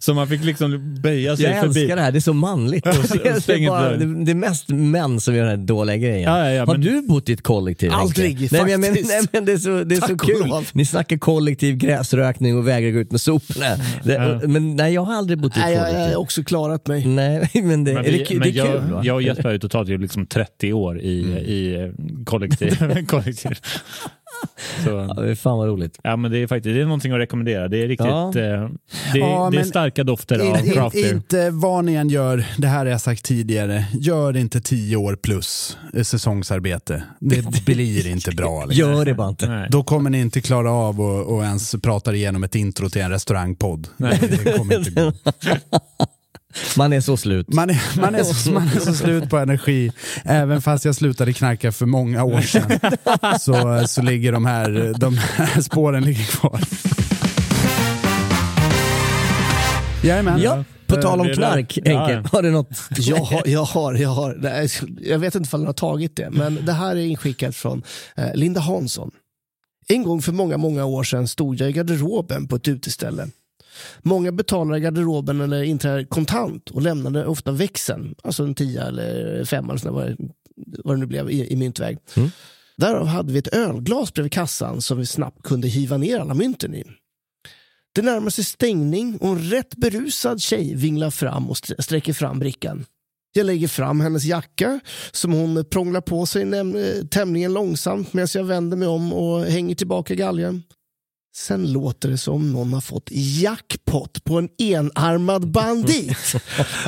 [0.00, 1.80] Så man fick liksom böja sig Jag förbi.
[1.80, 2.84] älskar det här, det är så manligt.
[3.46, 6.22] Det, är bara, det, det är mest män som gör den här dåliga grejen.
[6.22, 7.90] Ja, ja, ja, Har men- du bott i ett kollektiv?
[7.92, 9.08] Aldrig, nej, men, jag faktiskt.
[9.10, 10.46] nej, men det är så, det är så Tack kul.
[10.48, 10.68] lov.
[10.72, 13.66] Ni snackar kollektiv gräsrökning och vägrar gå ut med soporna.
[14.04, 14.40] Det.
[14.48, 16.16] Men nej, jag har aldrig bott i ett Nej, jag har kollektiv.
[16.18, 17.06] också klarat mig.
[17.06, 19.00] Nej, men det, Men är vi, det, kul- men det är jag, kul va?
[19.04, 22.24] jag och Jesper har ju totalt liksom 30 år i, i eh,
[22.78, 23.06] kollektiv.
[23.06, 23.50] kollektiv.
[24.84, 25.98] Så, Ja, det är fan vad roligt.
[26.02, 27.68] ja, men det är faktiskt det är någonting att rekommendera.
[27.68, 28.28] Det är riktigt, Ja.
[28.28, 28.68] eh,
[29.12, 32.44] det, Ja, det är starka dofter In, av craft in, inte vad ni än gör,
[32.58, 37.02] det här har jag sagt tidigare, gör inte tio år plus eh, säsongsarbete.
[37.20, 38.64] Det blir inte bra.
[38.64, 38.90] Liksom.
[38.90, 39.48] Gör det bara inte.
[39.48, 39.68] Nej.
[39.70, 43.88] Då kommer ni inte klara av att ens prata igenom ett intro till en restaurangpodd.
[43.96, 45.12] Det kommer inte gå.
[46.76, 47.48] Man är så slut.
[47.48, 49.92] Man är, man, är så, man är så slut på energi.
[50.24, 52.80] Även fast jag slutade knarka för många år sedan
[53.40, 56.60] så, så ligger de här, de här spåren ligger kvar.
[60.02, 60.40] Jajamän.
[60.42, 61.78] Ja, på Eh, tal om knark.
[61.84, 62.12] Henke.
[62.12, 62.22] Ja.
[62.32, 62.68] Har du något?
[62.90, 64.38] Jag har, jag har, jag har.
[65.02, 67.82] Jag vet inte om den har tagit det, men det här är inskickat från
[68.16, 69.10] eh, Linda Hansson.
[69.88, 73.28] En gång för många, många år sedan stod jag i garderoben på ett uteställe.
[74.02, 79.44] Många betalar i garderoben eller inträder kontant och lämnade ofta växeln, alltså en tia eller
[79.44, 80.16] femma eller vad, det-
[80.84, 81.98] vad det nu blev i, i myntväg.
[82.16, 82.30] Mm.
[82.76, 86.74] Därav hade vi ett ölglas bredvid kassan som vi snabbt kunde hiva ner alla mynten
[86.74, 86.84] i.
[87.94, 92.38] Det närmar sig stängning och en rätt berusad tjej vinglar fram och st- sträcker fram
[92.38, 92.84] brickan.
[93.32, 94.80] Jag lägger fram hennes jacka
[95.12, 96.44] som hon prånglar på sig
[97.10, 100.62] tämligen långsamt medan jag vänder mig om och hänger tillbaka galgen.
[101.38, 106.34] Sen låter det som någon har fått jackpot på en enarmad bandit.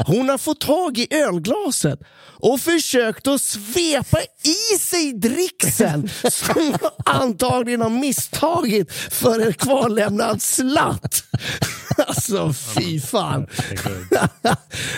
[0.06, 6.90] Hon har fått tag i ölglaset och försökt att svepa i sig dricksen som hon
[7.04, 11.24] antagligen har misstagit för en kvarlämnad slatt.
[12.08, 13.42] Alltså fy fan.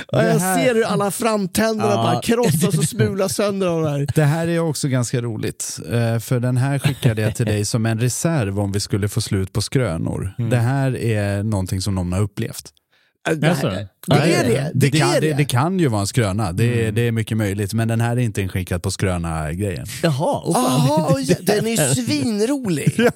[0.06, 1.96] Och jag här- ser hur alla framtänderna Ja.
[1.96, 4.06] bara krossas och smulas sönder av det här.
[4.14, 5.78] Det här är också ganska roligt.
[5.92, 9.20] eh, För den här skickade jag till dig som en reserv om vi skulle få
[9.20, 10.34] slut på skrönor.
[10.50, 12.70] Det här är någonting som någon har upplevt.
[13.36, 13.88] Det är det.
[14.04, 15.28] Det, Det kan, är det.
[15.28, 15.34] det.
[15.34, 16.94] Det, kan ju vara en skröna, det, Mm.
[16.94, 17.72] det är mycket möjligt.
[17.74, 19.86] Men den här är inte inskickad på skröna-grejen.
[20.02, 23.08] Jaha, oh, oj, den är ju svinrolig.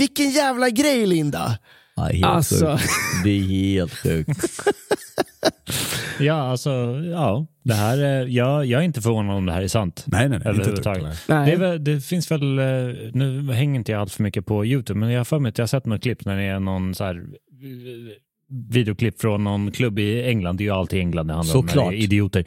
[0.00, 1.58] Vilken jävla grej Linda.
[1.96, 2.66] Ja, helt Alltså.
[2.76, 3.24] sjukt.
[3.24, 4.30] Det är helt sjukt.
[6.20, 6.70] ja, alltså,
[7.12, 7.46] ja.
[7.64, 10.04] Det här, är- jag, jag är inte förvånad om det här är sant.
[10.06, 10.36] Nej, nej, nej.
[10.38, 11.18] Inte överhuvudtaget.
[11.28, 11.50] Nej.
[11.50, 12.64] Det, väl, det finns väl, eh,
[13.12, 15.58] nu hänger inte jag allt för mycket på YouTube, men jag har för mig att
[15.58, 17.22] jag har sett något klipp när det är någon så här eh,
[18.70, 20.56] videoklipp från någon klubb i England.
[20.56, 21.90] Det är ju alltid England det handlar om, när Såklart.
[21.90, 22.44] det är idioter.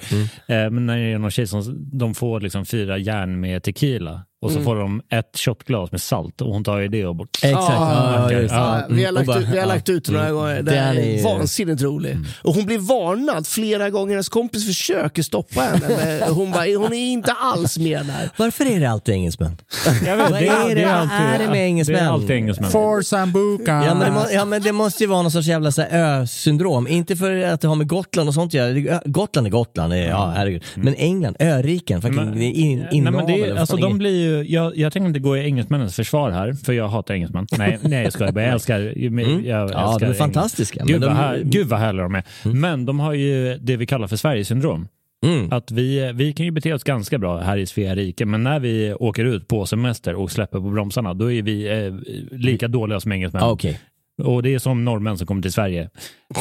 [0.48, 4.22] Eh, Men när det är någon tjej som de får liksom fyra järn med tequila
[4.42, 7.28] och så får de ett shotglas med salt och hon tar ju det och bara...
[7.34, 7.54] Exakt.
[7.70, 8.48] Ja, Ja.
[8.50, 10.62] Ja, vi har Mm, lagt, bara- ut, vi har lagt ut några gånger.
[10.62, 12.18] Det är vansinnigt rolig.
[12.44, 14.12] Och hon blir varnad flera gånger.
[14.12, 16.20] Hennes kompis försöker stoppa henne.
[16.22, 18.30] Men hon, bara, hon är inte alls med där.
[18.38, 19.58] Varför är det alltid engelsmän?
[20.06, 21.98] Jag vet, Vad är det- är det med engelsmän?
[21.98, 22.70] Det är alltid engelsmän.
[22.72, 23.84] For Sambuca!
[23.86, 26.88] Ja men, det må, ja men det måste ju vara någon sorts jävla ö-syndrom.
[26.88, 29.02] Inte för att det har med Gotland och sånt att göra.
[29.06, 30.64] Gotland är Gotland, ja herregud.
[30.76, 34.94] Men England, öriken, fucking Men- in, Nej, men det, alltså, de blir ju, jag, jag
[34.94, 37.48] tänker inte gå i engelsmännens försvar här, för jag hatar engelsmän.
[37.58, 38.44] Nej, nej jag skojar bara.
[38.44, 39.46] Jag älskar, jag Mm.
[39.46, 40.84] Ja, de är fantastiska.
[40.86, 42.24] Gud, vad här, gud vad härliga de är.
[42.44, 44.88] Men de har ju det vi kallar för Sverigesyndrom.
[45.26, 45.52] Mm.
[45.52, 48.60] Att vi, vi kan ju bete oss ganska bra här i Svea rike, men när
[48.60, 51.94] vi åker ut på semester och släpper på bromsarna, då är vi eh,
[52.38, 53.44] lika dåliga som engelsmän.
[53.44, 53.80] Ah, Okej.
[54.24, 55.90] Och det är som norrmän som kommer till Sverige.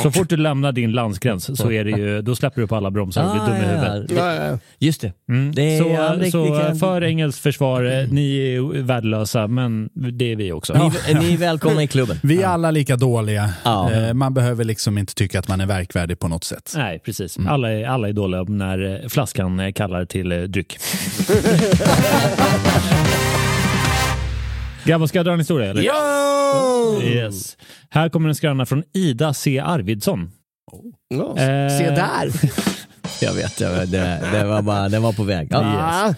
[0.02, 2.90] Så fort du lämnar din landsgräns så är det ju, då släpper du på alla
[2.90, 4.10] bromsar och blir Ah, dum i ja, huvudet.
[4.16, 4.34] ja.
[4.36, 4.58] Ja, ja.
[4.78, 5.12] Just det.
[5.28, 5.54] Mm.
[5.54, 9.88] Det är- så det- så det kan- för engelskt försvar, eh, ni är värdelösa, men
[9.94, 10.72] det är vi också.
[10.74, 12.16] Ni, ni är välkomna i klubben.
[12.22, 13.50] Vi är alla lika dåliga.
[13.64, 13.92] Ja.
[13.92, 16.72] Eh, Man behöver liksom inte tycka att man är verkvärdig på något sätt.
[16.76, 17.38] Nej, precis.
[17.48, 20.78] Alla, är, alla är dåliga när eh, flaskan kallar till dryck.
[24.86, 25.70] Grabbar, ska jag dra en historia?
[25.70, 25.82] Eller?
[25.82, 27.00] Ja!
[27.02, 27.56] Yes.
[27.90, 29.58] Här kommer en skröna från Ida C.
[29.58, 30.30] Arvidsson.
[31.08, 31.78] Ja, Eh.
[31.78, 32.30] Se där.
[33.20, 35.54] Jag vet, jag vet det, det var bara, den var på väg.
[35.54, 36.14] Ah.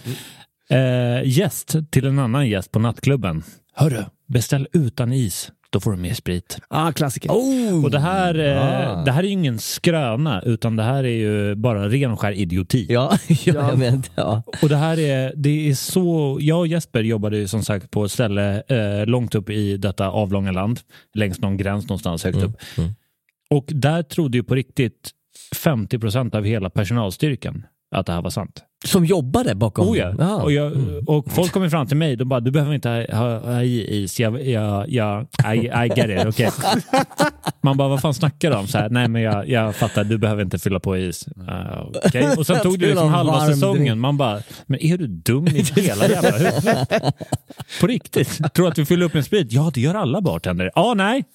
[0.69, 3.43] Eh, gäst till en annan gäst på nattklubben.
[3.73, 5.51] Hörru, beställ utan is.
[5.71, 6.57] Då får du mer sprit.
[6.67, 7.29] Ah, klassiker.
[7.29, 7.83] Oh!
[7.83, 9.03] Och det här, eh, Ah.
[9.03, 12.31] det här är ju ingen skröna, utan det här är ju bara ren och skär
[12.31, 12.85] idioti.
[12.89, 14.43] Ja, ja, jag men, ja.
[14.61, 18.05] Och det här är, det är så, jag och Jesper jobbade ju som sagt på
[18.05, 20.79] ett ställe eh, långt upp i detta avlånga land,
[21.13, 22.55] längs någon gräns någonstans högt upp.
[22.77, 22.91] mm.
[23.49, 25.11] Och där trodde ju på riktigt
[25.55, 27.65] 50 procent av hela personalstyrkan
[27.95, 28.63] att det här var sant.
[28.85, 29.89] Som jobbade bakom?
[29.89, 30.13] Oh ja.
[30.19, 30.35] Ja.
[30.41, 30.73] Och, jag,
[31.07, 34.47] och folk kommer fram till mig, de bara, du behöver inte ha, ha, is, jag,
[34.47, 36.51] jag, jag, I, I get it, okej.
[37.61, 38.67] Man bara, vad fan snackar du om?
[38.67, 41.27] Så här, Nej men jag, jag fattar, du behöver inte fylla på is.
[41.27, 42.29] Uh, okej.
[42.37, 45.63] Och sen tog det liksom ha halva säsongen, man bara, men är du dum i
[45.75, 47.03] hela jävla huvudet?
[47.81, 48.53] På riktigt?
[48.53, 49.51] Tror att vi fyller upp med sprit?
[49.51, 50.71] Ja, det gör alla bartender.
[50.75, 51.23] Ja, nej.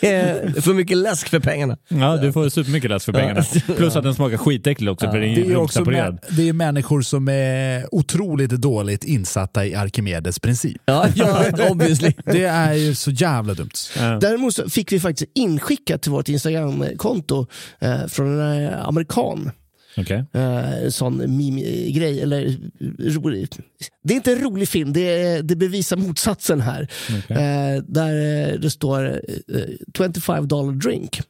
[0.00, 1.76] det är för mycket läsk för pengarna.
[1.88, 3.42] Ja, du får supermycket läsk för pengarna.
[3.76, 7.02] Plus att den smakar skitäcklig också, för den Det är ju mä- det är människor
[7.02, 10.82] som är otroligt dåligt insatta i Arkimedes princip.
[10.84, 12.12] Ja, ja obviously.
[12.24, 13.70] Det är ju så jävla dumt.
[13.96, 14.18] Ja.
[14.20, 17.46] Däremot så fick vi faktiskt inskickat till vårt Instagramkonto
[17.78, 19.50] eh, från en eh, amerikan.
[19.96, 20.24] Okej.
[20.34, 22.22] Eh, en sån meme-grej.
[22.22, 22.56] Eller,
[22.98, 23.48] rolig.
[24.04, 26.88] Det är inte en rolig film, det, är, det bevisar motsatsen här.
[27.28, 29.20] Eh, där eh, det står
[29.54, 31.20] eh, 25 dollar drink.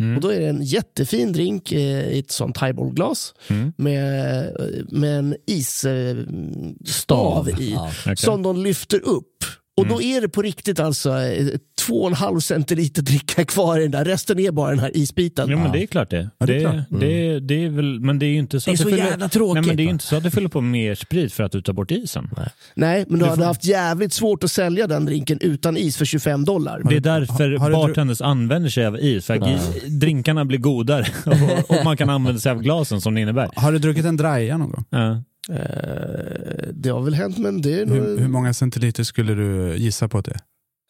[0.00, 0.16] Mm.
[0.16, 3.72] Och då är det en jättefin drink eh, i ett sånt highballglas Mm.
[3.76, 4.56] med,
[4.88, 7.72] med en isstav i.
[7.72, 7.90] Ja.
[8.02, 8.16] Okej.
[8.16, 9.44] Som de lyfter upp.
[9.80, 9.96] Och Mm.
[9.96, 11.46] då är det på riktigt alltså eh,
[11.86, 14.04] två och en halv centiliter dricka kvar i den där.
[14.04, 15.50] Resten är bara den här isbiten.
[15.50, 16.30] Ja, men det är klart det.
[16.38, 17.00] Ja, det är det, klart.
[17.00, 19.04] det, det är väl, men det är ju inte så Det är att så fyller,
[19.06, 19.92] jävla tråkigt, Nej, men det är ju va?
[19.92, 22.30] inte så att du fyller på mer sprit för att du tar bort isen.
[22.74, 25.96] Nej, men du Du hade får- haft jävligt svårt att sälja den drinken utan is
[25.96, 26.82] för 25 dollar.
[26.84, 30.58] Det är därför har du dru- bartenders använder sig av is, för att drinkarna blir
[30.58, 33.50] godare och, och man kan använda sig av glasen som det innebär.
[33.56, 34.84] Har du druckit en draja någon gång?
[34.90, 35.22] Ja.
[35.50, 37.96] Eh, det har väl hänt, men det är nog...
[37.96, 40.40] Hur, hur många centiliter skulle du gissa på det är?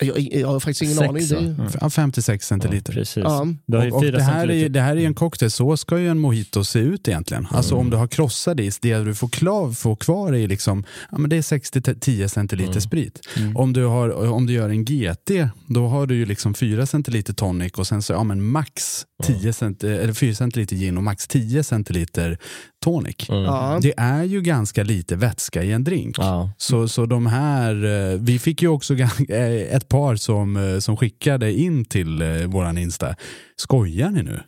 [0.02, 1.56] jag, jag har faktiskt ingen Sex, aning.
[1.56, 2.92] Det är, ju- Ja, 56 centiliter.
[2.92, 3.22] Precis.
[3.24, 3.40] ja.
[3.40, 6.64] Och, och det, här är, det här är en cocktail, så ska ju en mojito
[6.64, 7.46] se ut egentligen.
[7.50, 11.18] Alltså om du har krossad is, det du får, klav, får kvar är liksom, ja,
[11.18, 13.20] men det är 6-10 centiliter sprit.
[13.54, 15.30] Om, du har, om du gör en GT,
[15.66, 19.52] då har du ju liksom 4 centiliter tonic och sen så ja, men max 10
[19.52, 22.38] cent, eller 4 centiliter gin och max 10 centiliter
[22.84, 23.16] tonic.
[23.28, 23.78] Ja.
[23.82, 26.18] Det är ju ganska lite vätska i en drink.
[26.18, 26.52] Ja.
[26.56, 28.94] Så, så de här, eh, vi fick ju också
[29.28, 33.14] eh, ett par som, eh, som skickade in till våran Insta.
[33.56, 34.40] Skojar ni nu?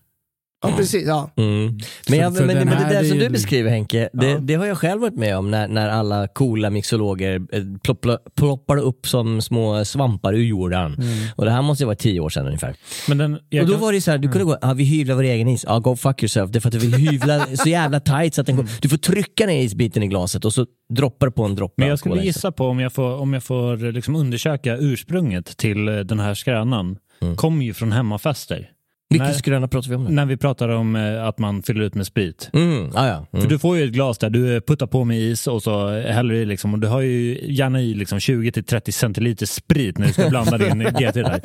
[0.63, 1.07] Ja, precis.
[1.07, 1.31] Ja.
[1.37, 1.79] Mm.
[2.09, 4.39] Men, jag, men, men det där är som du beskriver Henke, det, Ja.
[4.39, 8.81] det har jag själv varit med om när, när alla coola mixologer eh, ploppla, ploppade
[8.81, 10.97] upp som små svampar ur jorden.
[11.37, 12.75] Och det här måste ju vara tio år sedan ungefär.
[13.09, 15.15] Men den, och då kan- var det så här, du kunde gå, ah, vi hyvlar
[15.15, 17.69] vår egen is, ja go fuck yourself, det är för att du vill hyvla så
[17.69, 20.67] jävla tight så att den går, du får trycka ner isbiten i glaset och så
[20.95, 23.43] droppar du på en droppe Men jag skulle gissa på om jag får, om jag
[23.45, 26.97] får liksom undersöka ursprunget till eh, den här skrönan.
[27.37, 28.69] Kommer ju från hemmafester.
[29.13, 30.11] Vilken när- skröna pratar vi om nu?
[30.11, 32.51] När vi pratar om eh, att man fyller ut med sprit.
[32.53, 33.27] Mm, ah, ja.
[33.31, 33.49] För mm.
[33.49, 36.41] du får ju ett glas där du puttar på med is och så häller du
[36.41, 40.29] i liksom, och du har ju gärna i liksom 20-30 centiliter sprit när du ska
[40.29, 41.41] blanda din GT där.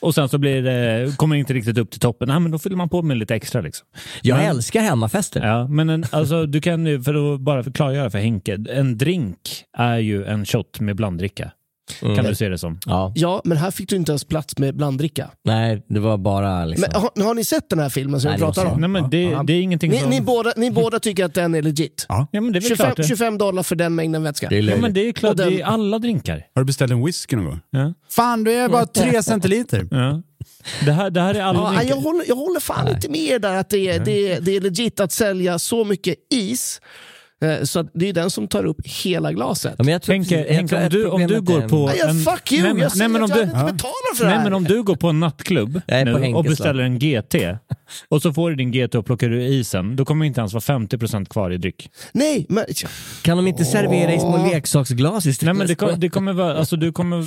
[0.00, 2.28] Och sen så blir det, kommer det inte riktigt upp till toppen.
[2.28, 3.60] Nej, men då fyller man på med lite extra.
[3.60, 3.86] Liksom.
[4.22, 5.46] Jag men, älskar hemmafester.
[5.46, 9.38] Ja, men en, alltså, du kan ju, för att bara förklara för Henke, en drink
[9.78, 11.50] är ju en shot med blanddricka.
[12.02, 12.16] Mm.
[12.16, 12.78] Kan du se det som.
[12.86, 13.12] Ja.
[13.14, 15.30] ja, men här fick du inte ens plats med blanddricka.
[15.44, 16.88] Nej, det var bara liksom...
[16.92, 18.80] Men har, har ni sett den här filmen som Nej, måste pratar om?
[18.80, 20.10] Nej, men det, det är ingenting Ni, som...
[20.10, 22.06] ni, båda, ni båda tycker att den är legit?
[22.08, 22.26] Ja.
[22.32, 23.04] Ja, men det är väl 25, klart det.
[23.04, 24.48] 25 dollar för den mängden vätska.
[24.48, 26.46] Det är Ja, men det är klart, den- det är alla drinkar.
[26.54, 27.60] Har du beställt en whisky någon gång?
[27.70, 27.94] Ja.
[28.10, 29.88] Fan, du är bara tre centiliter.
[29.90, 30.22] Ja.
[30.84, 33.54] Det, här, det här är alla Ja, jag, håller, jag håller fan inte med där
[33.56, 36.80] att det är, det, är, det är legit att sälja så mycket is.
[37.44, 39.74] Eh, Så det är den som tar upp hela glaset.
[39.78, 41.86] Ja, men jag tror, Henke, jag Henke om, du, om du går på...
[41.86, 42.62] Nej, en- fuck you!
[42.62, 44.36] Nej, men, jag säger nej, men om att jag du, inte betalat för det nej,
[44.36, 44.44] här.
[44.44, 47.34] men om du går på en nattklubb Jag är på nu och beställer en GT
[48.08, 50.52] och så får du din GT och plockar ur isen, då kommer det inte ens
[50.52, 51.90] vara 50% kvar i dryck.
[52.12, 52.64] Nej, men...
[53.22, 55.54] Kan de inte servera i små leksaksglas istället?
[55.56, 56.54] Nej, men det, kom, det kommer vara...
[56.54, 57.26] Alltså, du kommer...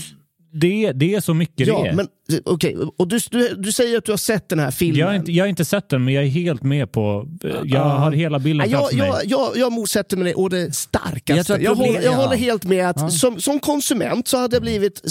[0.54, 1.94] Det, det är så mycket Ja, det är.
[1.94, 2.08] men
[2.46, 2.78] okej.
[2.98, 5.00] Och du, du, du säger att du har sett den här filmen.
[5.00, 7.28] jag, har inte, jag har inte sett den, men jag är helt med på...
[7.64, 9.08] Jag har hela bilden Ja, jag, framför mig.
[9.30, 11.32] jag, jag, jag motsätter mig det å det starkaste.
[11.32, 12.18] Jag Jag, tror att problem- håller, jag ja.
[12.18, 15.02] håller helt med att som, som konsument så hade jag blivit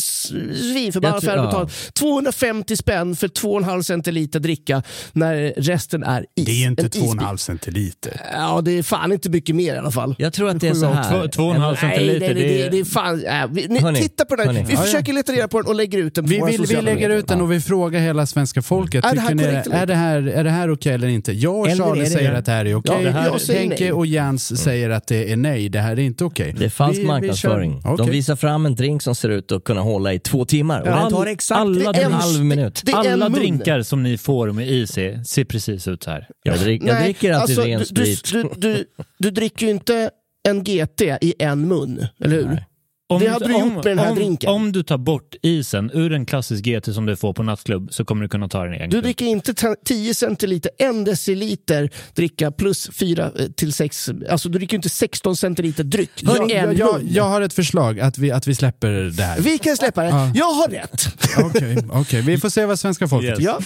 [0.55, 6.47] svinförbannad Jag för att betala 250 spänn för 2,5 centiliter dricka när resten är is.
[6.47, 8.21] Det är inte En 2,5 centiliter.
[8.33, 10.15] Ja, det är fan inte mycket mer i alla fall.
[10.19, 11.23] Jag tror att det är så här.
[11.23, 12.71] Två, två och en halv Nej, centiliter, nej, nej, det det, är...
[12.71, 13.25] det är fan...
[13.25, 14.63] Äh, vi, ni, Hörni, titta på den hörni.
[14.69, 14.85] Vi Ja, ja.
[14.85, 16.91] försöker leta reda på den och lägger ut den på Vi, våra vill, vi sociala
[17.11, 19.05] lägger ut den och vi frågar hela svenska folket.
[19.05, 21.33] Är det här Tycker ni korrekt är det här, är det här okej eller inte?
[21.33, 22.39] Jag och Eller Charlie det säger det?
[22.39, 22.95] att det här är okej.
[22.99, 23.93] Ja, det här- jag säger Henke nej.
[23.93, 26.55] och Jens säger att det är nej, det här är inte okej.
[26.59, 27.73] Det är falsk Vi- vi marknadsföring.
[27.83, 28.11] kör- De okej.
[28.11, 30.97] visar fram en drink som ser ut att kunna hålla i två timmar och Ja,
[30.97, 32.83] den tar all- exakt alla en drinks- halv minut.
[32.85, 36.29] Det en Alla drinkar som ni får med is i ser precis ut så här.
[36.43, 38.33] Jag, drick, jag dricker alltid alltså, ren du, du, sprit.
[38.33, 38.85] du, du,
[39.19, 40.11] du dricker ju inte
[40.49, 42.45] en GT i en mun, eller hur?
[42.45, 42.67] Nej.
[43.11, 44.51] Om, Det hade du gjort med den här om, drinken.
[44.51, 48.05] Om du tar bort isen ur en klassisk GT som du får på nattklubb så
[48.05, 51.91] kommer du kunna ta den i en Du dricker inte ta- 10 centiliter, en deciliter
[52.15, 57.01] dricka plus 4 till 6, alltså du dricker inte 16 centiliter dryck Jag, jag, jag,
[57.11, 59.41] jag har ett förslag att vi, att vi släpper det här.
[59.41, 60.09] Vi kan släppa det.
[60.09, 60.33] Ja.
[60.35, 61.09] Jag har rätt.
[61.39, 62.23] Okej, okej.
[62.23, 63.39] vi får se vad svenska folket Yes.
[63.41, 63.59] Ja.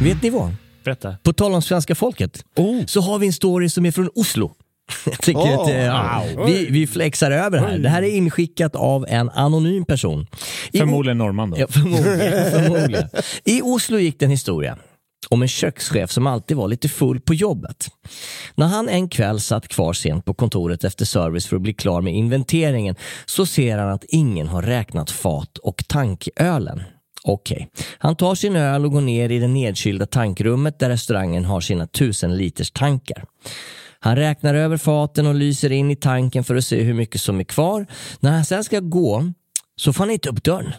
[0.00, 0.54] Vet ni vad?
[0.84, 1.16] Berätta.
[1.22, 2.44] På tal om svenska folket
[2.86, 4.52] så har vi en story som är från Oslo.
[5.04, 7.78] Jag tycker Oh, att, ja, vi, vi flexar över här.
[7.78, 10.26] Det här är inskickat av en anonym person.
[10.72, 11.56] I Förmodligen norrman då.
[11.60, 13.08] Ja, förmodligen, förmodligen.
[13.44, 14.78] I Oslo gick det en historia
[15.28, 17.88] om en kökschef som alltid var lite full på jobbet.
[18.54, 22.00] När han en kväll satt kvar sent på kontoret efter service för att bli klar
[22.00, 26.82] med inventeringen så ser han att ingen har räknat fat och tankölen.
[27.24, 27.68] Okej,
[27.98, 31.86] han tar sin öl och går ner i det nedkylda tankrummet där restaurangen har sina
[31.86, 33.24] tusen liters tankar.
[34.04, 37.40] Han räknar över faten och lyser in i tanken för att se hur mycket som
[37.40, 37.86] är kvar.
[38.20, 39.32] När han sen ska gå
[39.76, 40.72] så får han inte upp dörren.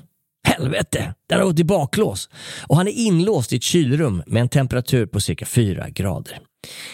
[0.47, 2.29] Helvete, den har gått i baklås.
[2.67, 6.39] Och han är inlåst i ett kylrum med en temperatur på cirka 4 grader.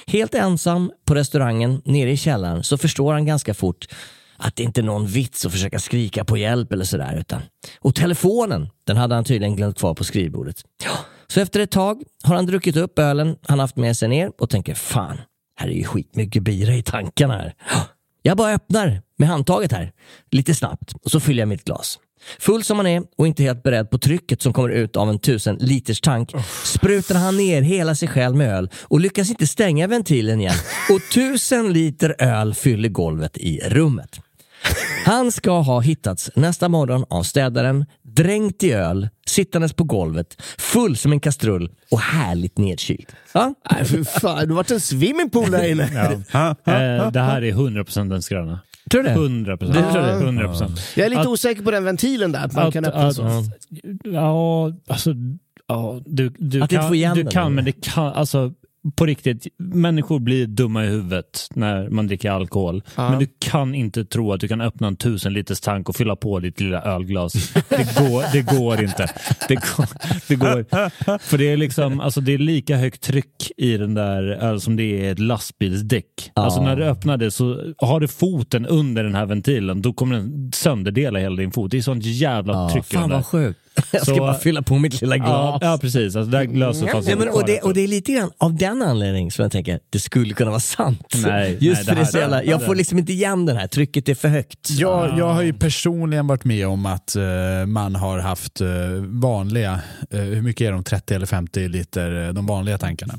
[0.07, 3.87] Helt ensam på restaurangen nere i källaren så förstår han ganska fort
[4.37, 7.17] att det inte är någon vits att försöka skrika på hjälp eller sådär.
[7.19, 7.41] Utan...
[7.79, 10.63] Och telefonen, den hade han tydligen glömt kvar på skrivbordet.
[11.27, 14.49] Så efter ett tag har han druckit upp ölen han haft med sig ner och
[14.49, 15.17] tänker fan,
[15.59, 17.53] här är ju skitmycket bira i tankarna här.
[18.21, 19.91] Jag bara öppnar med handtaget här,
[20.31, 21.99] lite snabbt, och så fyller jag mitt glas.
[22.39, 25.19] Full som han är och inte helt beredd på trycket som kommer ut av en
[25.19, 26.31] tusen liters tank
[26.63, 30.55] sprutar han ner hela sig själv med öl och lyckas inte stänga ventilen igen
[30.89, 34.19] och tusen liter öl fyller golvet i rummet.
[35.05, 40.97] Han ska ha hittats nästa morgon av städaren, dränkt i öl, sittandes på golvet, full
[40.97, 43.07] som en kastrull och härligt nedkyld.
[43.33, 43.53] Ja?
[43.71, 45.83] Nej, för fan, det vart en swimmingpool där inne.
[45.83, 48.59] Eh, det här är 100% en skröna.
[48.91, 49.15] Tror du det?
[49.15, 49.57] 100%.
[49.59, 50.43] Du tror det?
[50.43, 50.79] 100%.
[50.95, 53.15] Jag är lite Att- osäker på den ventilen där, att man att, kan öppna att,
[53.15, 53.43] så.
[54.03, 55.13] Ja, alltså...
[55.67, 58.13] Ja, du, du Att kan, få igen du den, kan men det kan...
[58.13, 58.53] Alltså,
[58.95, 62.83] på riktigt, människor blir dumma i huvudet när man dricker alkohol.
[62.95, 63.09] Ja.
[63.09, 66.15] Men du kan inte tro att du kan öppna en tusen liters tank och fylla
[66.15, 67.53] på ditt lilla ölglas.
[67.53, 69.07] Det går, det går inte.
[69.47, 69.87] Det går,
[70.27, 70.65] det går.
[71.19, 74.75] För det är liksom, alltså det är lika högt tryck i den där öl som
[74.75, 76.31] det är ett lastbilsdäck.
[76.35, 76.41] Ja.
[76.41, 80.15] Alltså när du öppnar det så har du foten under den här ventilen, då kommer
[80.15, 81.71] den sönderdela hela din fot.
[81.71, 83.59] Det är sånt jävla Ja, tryck fan vad sjukt.
[83.91, 85.57] Jag ska Så- bara fylla på mitt lilla Ja, glas.
[85.61, 86.15] ja precis.
[86.15, 88.81] Alltså, där glaset fanns Ja, men, och, det, och det är lite grann av den
[88.81, 91.13] anledningen som jag tänker det skulle kunna vara sant.
[91.25, 92.97] Nej, Just nej, för det det är här- så jävla, det- jag det- får liksom
[92.97, 94.69] inte igen den här, trycket är för högt.
[94.69, 97.23] Jag, jag har ju personligen varit med om att eh,
[97.67, 98.67] man har haft eh,
[99.07, 99.79] vanliga,
[100.11, 103.13] eh, hur mycket är de, 30 eller 50 liter, eh, de vanliga tankarna?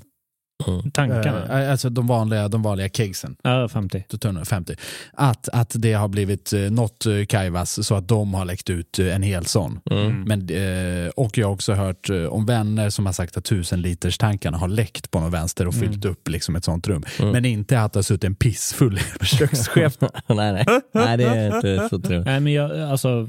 [0.92, 1.62] Tankarna?
[1.62, 3.36] Eh, alltså de vanliga, de vanliga kegsen.
[3.42, 4.04] Ja, 50.
[4.08, 4.74] Då tar de 50.
[5.12, 8.98] Att, att det har blivit eh, något eh, kajvas så att de har läckt ut
[8.98, 9.80] eh, en hel sån.
[9.90, 10.22] Mm.
[10.22, 13.82] Men, eh, och jag har också hört eh, om vänner som har sagt att tusen
[13.82, 17.04] liters tankarna har läckt på någon vänster och fyllt upp liksom ett sånt rum.
[17.18, 19.96] Men inte att det har suttit en pissfull kökschef.
[20.26, 20.64] nej, nej.
[20.94, 22.26] nej, det är inte så trevligt.
[22.26, 23.28] Nej, men jag, alltså,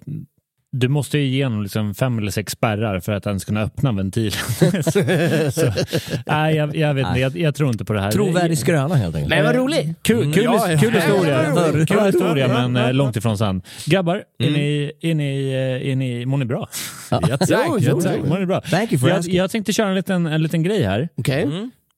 [0.73, 4.31] du måste ju igenom liksom fem eller sex spärrar för att ens kunna öppna ventilen.
[4.83, 4.91] så,
[5.51, 5.71] så,
[6.25, 7.19] nej, jag, jag vet inte.
[7.19, 8.11] Jag, jag tror inte på det här.
[8.11, 9.29] Trovärdig skröna helt enkelt.
[9.29, 9.97] Nej, vad roligt.
[10.01, 10.77] Kul, kul, Ja, ja.
[10.79, 11.53] kul historia,
[11.87, 13.61] kul historia men eh, långt ifrån sann.
[13.85, 14.53] Grabbar, är, Mm.
[14.53, 16.67] ni, är, ni, eh, är ni, mår ni bra?
[17.11, 18.15] Ja, tack, Jo, ja, jo, tack.
[18.23, 18.29] jo.
[18.29, 18.61] Mår ni bra?
[18.61, 21.09] Thank you for Jag, jag tänkte köra en liten, en liten grej här.
[21.17, 21.47] Okej.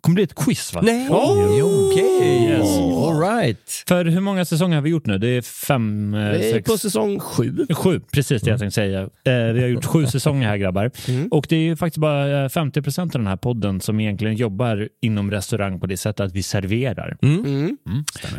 [0.04, 0.82] Kommer bli ett quiz va?
[0.82, 2.46] Nej, okej.
[2.46, 2.78] Yes.
[2.78, 3.84] All right.
[3.88, 5.18] För hur många säsonger har vi gjort nu?
[5.18, 6.72] Det är fem, eh, Det är sex...
[6.72, 7.66] på säsong sju.
[7.74, 9.02] Sju, precis det jag tänkte säga.
[9.02, 10.92] Eh, vi har gjort sju säsonger här grabbar.
[11.32, 14.36] Och det är ju faktiskt bara eh, 50 procent av den här podden som egentligen
[14.36, 17.18] jobbar inom restaurang på det sättet att vi serverar.
[17.22, 17.78] Mm.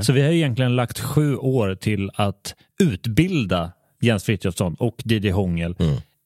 [0.00, 5.76] Så vi har egentligen lagt sju år till att utbilda Jens Frithiofsson och DJ Hångel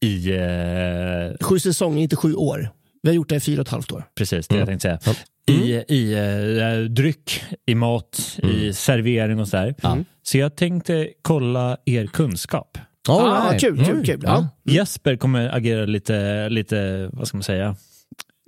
[0.00, 2.70] i eh, Sju säsonger, inte sju år.
[3.02, 4.04] Vi har gjort det i fyra och ett halvt år.
[4.14, 5.14] Precis, det jag tänkte säga.
[5.46, 9.74] I, i eh, dryck, i mat, i servering och sådär.
[10.22, 12.78] Så jag tänkte kolla er kunskap.
[13.08, 13.52] All ah.
[13.58, 14.04] Kul, kul, Mm.
[14.04, 14.20] kul.
[14.24, 14.48] Ja.
[14.64, 17.76] Jesper kommer agera lite, lite vad ska man säga,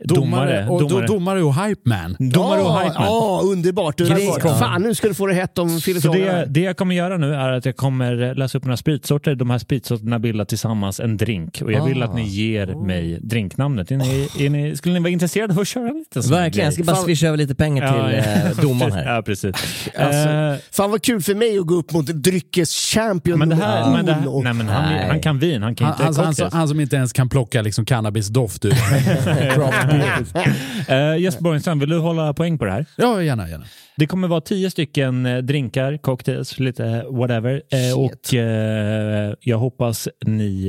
[0.04, 1.06] Domare, och, domare.
[1.06, 2.16] Do, domare och hype man.
[2.18, 3.04] Domare och Ja, hype man.
[3.06, 4.00] Ja, underbart.
[4.00, 4.40] underbart.
[4.44, 4.54] Ja.
[4.58, 6.32] Fan, nu ska du få det hett om Så filosoferna.
[6.32, 9.34] det, det jag kommer göra nu är att jag kommer läsa upp några spritsorter.
[9.34, 12.06] De här spritsorterna bildar tillsammans en drink och jag vill Ah.
[12.06, 13.90] att ni ger mig drinknamnet.
[13.90, 16.74] Är ni, är ni, skulle ni vara intresserade av att köra sån här Verkligen, jag
[16.74, 17.04] ska bara Fan.
[17.04, 19.14] swisha över lite pengar till eh, domaren här.
[19.14, 19.54] Ja, precis.
[19.98, 23.80] Alltså, Eh, Fan vad kul för mig att gå upp mot dryckeschampion men det här,
[23.84, 25.08] nummer men det här, nej, men han, Nej.
[25.08, 26.54] han kan vin, han kan Han, inte han, han, cocktails.
[26.54, 28.70] han som inte ens kan plocka liksom cannabisdoft ur
[30.88, 32.86] Eh, Jesper Borgenstrand, vill du hålla poäng på det här?
[32.96, 33.48] Ja, gärna.
[33.48, 33.64] gärna.
[33.96, 37.62] Det kommer vara tio stycken eh, drinkar, cocktails, lite whatever.
[37.72, 40.68] Eh, och eh, jag hoppas ni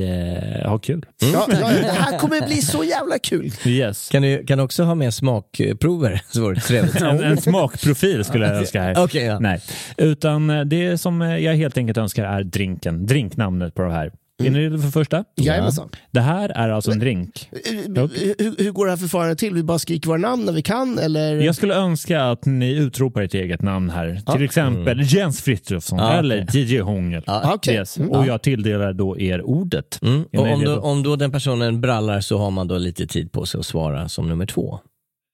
[0.64, 1.06] eh, har kul.
[1.20, 3.52] Ja, ja, ja, det här kommer bli så jävla kul.
[3.66, 4.10] Yes.
[4.10, 6.22] Kan du, kan du också ha med smakprover?
[6.30, 7.02] Så vore det trevligt.
[7.02, 8.96] En, en smakprofil skulle jag önska här.
[9.04, 9.40] Okej, ja.
[9.40, 9.62] Nej,
[9.98, 14.12] utan eh, det som eh, jag helt enkelt önskar är drinken, drinknamnet på det här.
[14.46, 15.24] Är ni redo för första?
[15.36, 15.90] Jajamensan.
[16.12, 17.50] Det här är alltså en drink.
[17.52, 19.54] Eh, Hur, hur går det här förfarandet till?
[19.54, 21.36] Vi bara skriker våra namn när vi kan eller?
[21.36, 24.22] Jag skulle önska att ni utropar ett eget namn här.
[24.34, 27.24] Till exempel Jens Frithiofsson Ja, eller DJ Hångel.
[27.28, 27.76] Ja, okej.
[27.76, 27.98] Yes.
[27.98, 28.12] Mm.
[28.12, 30.00] Och jag tilldelar då er ordet.
[30.02, 30.24] Mm.
[30.38, 33.46] Och om, då, om då den personen brallar så har man då lite tid på
[33.46, 34.80] sig att svara som nummer två.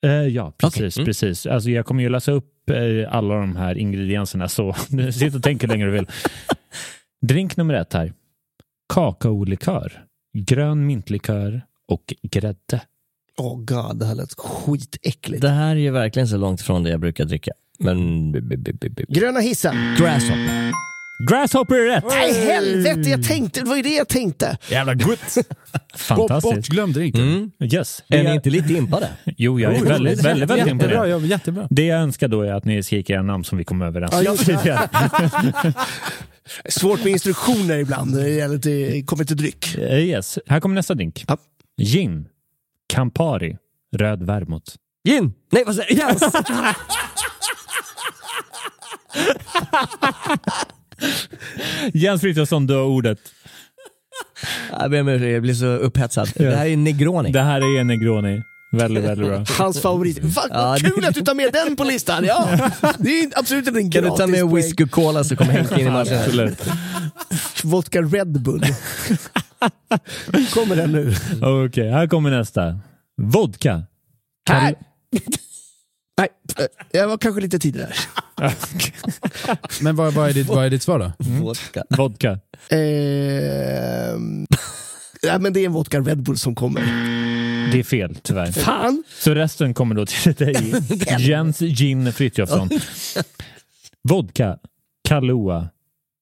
[0.05, 0.77] Eh, ja, precis.
[0.77, 0.91] Okej.
[0.97, 1.05] Mm.
[1.05, 1.45] precis.
[1.45, 4.73] Alltså, jag kommer ju läsa upp eh, alla de här ingredienserna, så
[5.13, 6.07] sitt och tänk hur länge du vill.
[7.27, 8.13] Drink nummer ett här.
[8.93, 12.81] Kakaolikör, grön mintlikör och grädde.
[13.37, 15.41] Åh god, det här lät skitäckligt.
[15.41, 17.51] Det här är ju verkligen så långt från det jag brukar dricka.
[17.79, 18.31] Men...
[19.09, 19.75] Gröna hissen.
[19.97, 20.66] Grasshopper.
[21.29, 22.03] Grasshopper är rätt!
[22.09, 24.57] Nej helvete, jag tänkte, det var ju det jag tänkte.
[24.69, 25.19] Jävla gott!
[25.95, 26.55] Fantastiskt.
[26.55, 27.21] bortglömd drinken.
[27.21, 27.51] Mm.
[27.59, 28.03] Yes.
[28.07, 29.09] Är ni inte lite impade?
[29.37, 31.09] Jo, jag är väldigt, väldigt, väldigt jättebra, imponerad.
[31.09, 31.67] ja, jättebra.
[31.69, 34.31] Det jag önskar då är att ni skriker era namn som vi kom överens Ja,
[34.31, 34.89] om tidigare.
[36.69, 39.75] Svårt med instruktioner ibland när det gäller till, kommer till dryck.
[39.77, 40.39] Eh, Yes.
[40.47, 41.25] Här kommer nästa drink.
[41.27, 41.37] Ja.
[41.81, 42.27] Gin,
[42.93, 43.57] Campari,
[43.95, 44.71] röd vermouth.
[45.07, 45.33] Gin!
[45.51, 46.11] Nej, vad säger jag?
[46.11, 46.33] Yes!
[51.93, 53.19] Jens Frithiofsson, du har ordet.
[54.79, 56.31] Jag ber om ursäkt, jag blir så upphetsad.
[56.35, 57.31] Det här är Negroni.
[57.31, 58.41] Det här är en Negroni.
[58.71, 59.45] Väldigt, väldigt bra.
[59.57, 60.33] Hans favorit.
[60.33, 62.25] Fan, vad kul att du tar med den på listan.
[62.25, 62.49] Ja,
[62.97, 65.51] det är ju absolut inte en Kan du ta med whisky och cola så kommer
[65.51, 66.19] Henke in i matchen.
[66.19, 66.67] Absolut.
[67.63, 68.63] Vodka Red Bull.
[70.53, 71.13] kommer den nu.
[71.65, 72.79] Okej, här kommer nästa.
[73.21, 73.83] Vodka.
[74.49, 74.75] Här!
[76.17, 76.29] Nej,
[76.91, 77.93] jag var kanske lite tidigare.
[79.81, 81.11] Men vad, vad, är ditt, vad är ditt svar då?
[81.17, 81.83] Vodka.
[81.89, 82.39] Vodka.
[82.69, 84.47] Ehm,
[85.21, 86.81] ja, men det är en vodka Red Bull som kommer.
[87.71, 88.51] Det är fel tyvärr.
[88.51, 89.03] Fan!
[89.19, 90.73] Så resten kommer då till dig.
[91.19, 92.69] Jens Gin Frithiofsson.
[94.09, 94.57] Vodka,
[95.07, 95.69] Kahlua,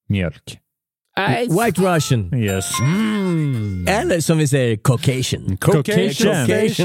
[0.08, 0.58] mjölk.
[1.64, 2.34] White Russian.
[2.34, 2.72] Yes.
[3.88, 5.56] Eller som vi säger, Caucasian.
[5.56, 6.50] Caucasian.
[6.50, 6.76] Yes,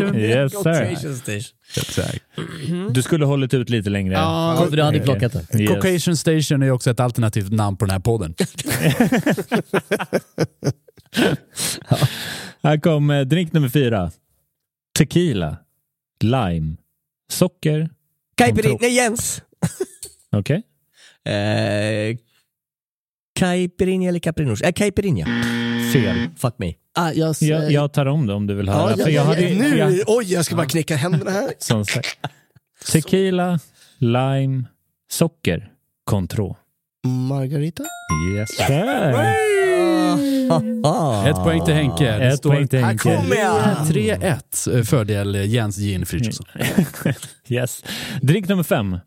[0.51, 0.63] sir.
[0.63, 1.57] Caucasian station.
[1.77, 2.23] Exakt.
[2.91, 4.13] Du skulle hållit ut lite längre.
[4.13, 5.61] Ja, för du hade plockat den.
[5.61, 5.69] Yes.
[5.71, 8.35] Caucasian Station är också ett alternativt namn på den här podden.
[12.63, 14.11] Här kom eh, drink nummer fyra.
[14.97, 15.57] Tequila,
[16.19, 16.75] lime,
[17.31, 17.89] socker.
[18.35, 19.41] Caipirinha, nej Jens!
[20.31, 20.63] Okej.
[21.25, 22.17] Eh,
[23.35, 24.61] Caipirinha eller Caprinos?
[24.61, 25.25] Eh, Caipirinha.
[25.93, 26.29] Fel.
[26.37, 26.73] Fuck me.
[26.95, 28.91] Ah, jag, Jag, jag tar om det om du vill höra.
[28.91, 31.53] ja, jag ja, hade, nu, jag, oj, jag ska bara knäcka händerna här.
[31.59, 32.17] som sagt.
[32.91, 33.59] Tequila,
[33.97, 34.63] lime,
[35.11, 35.71] socker,
[36.03, 36.55] Contro.
[37.07, 37.83] Margarita?
[38.37, 39.15] Yes, sir.
[40.83, 41.27] Ah.
[41.27, 42.03] Ett poäng till Henke.
[42.17, 43.15] Det Ett står poäng till Henke.
[43.15, 43.61] kommer jag.
[43.63, 46.45] 3-1 fördel Jens Gin Frithiofsson.
[47.47, 47.83] Yes.
[48.21, 48.97] Drink nummer fem.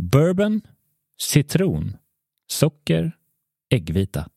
[0.00, 0.60] Bourbon,
[1.22, 1.96] citron,
[2.52, 3.12] socker,
[3.70, 4.28] äggvita.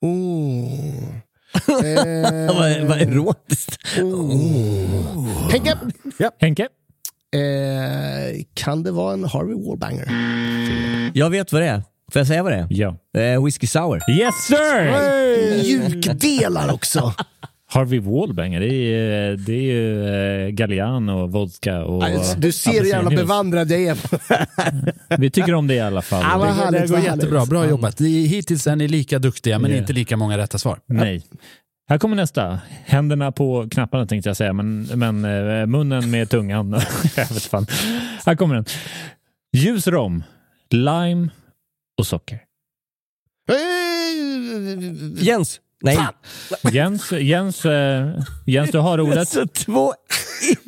[0.00, 1.04] Oh.
[1.68, 3.78] Eh, Vad vad erotiskt.
[3.98, 5.50] oh.
[5.50, 5.78] Henke!
[6.38, 6.62] Henke?
[7.32, 10.06] Eh, kan det vara en Harvey Wallbanger?
[11.14, 11.82] Jag vet vad det är.
[12.12, 12.66] Får jag säga vad det är?
[12.70, 12.96] Ja.
[13.20, 14.10] Eh, whisky sour.
[14.10, 15.62] Yes sir!
[15.62, 17.14] Mjukdelar också.
[17.72, 18.72] Harvey Wallbanger, det är
[19.30, 20.06] ju, det är ju
[20.46, 22.04] eh, Galliano, vodka och...
[22.38, 23.96] Du ser hur jävla bevandrad jag är.
[25.16, 26.22] Vi tycker om det i alla fall.
[26.22, 27.46] Ja, Det härligt, går vad jättebra.
[27.46, 27.96] Bra jobbat.
[27.96, 29.76] Det Hittills är ni lika duktiga, men Ja.
[29.76, 30.80] inte lika många rätta svar.
[30.86, 31.22] Nej.
[31.88, 32.60] Här kommer nästa.
[32.84, 36.70] Händerna på knapparna tänkte jag säga, men, men eh, munnen med tungan.
[37.16, 37.66] jag vet fan.
[38.26, 38.64] Här kommer den.
[39.56, 40.22] Ljus rom,
[40.70, 41.28] lime
[41.98, 42.40] och socker.
[45.16, 45.60] Jens.
[45.82, 45.98] Nej.
[46.72, 48.08] Jens, Jens, eh,
[48.46, 49.28] Jens du har ordet.
[49.28, 49.94] Så två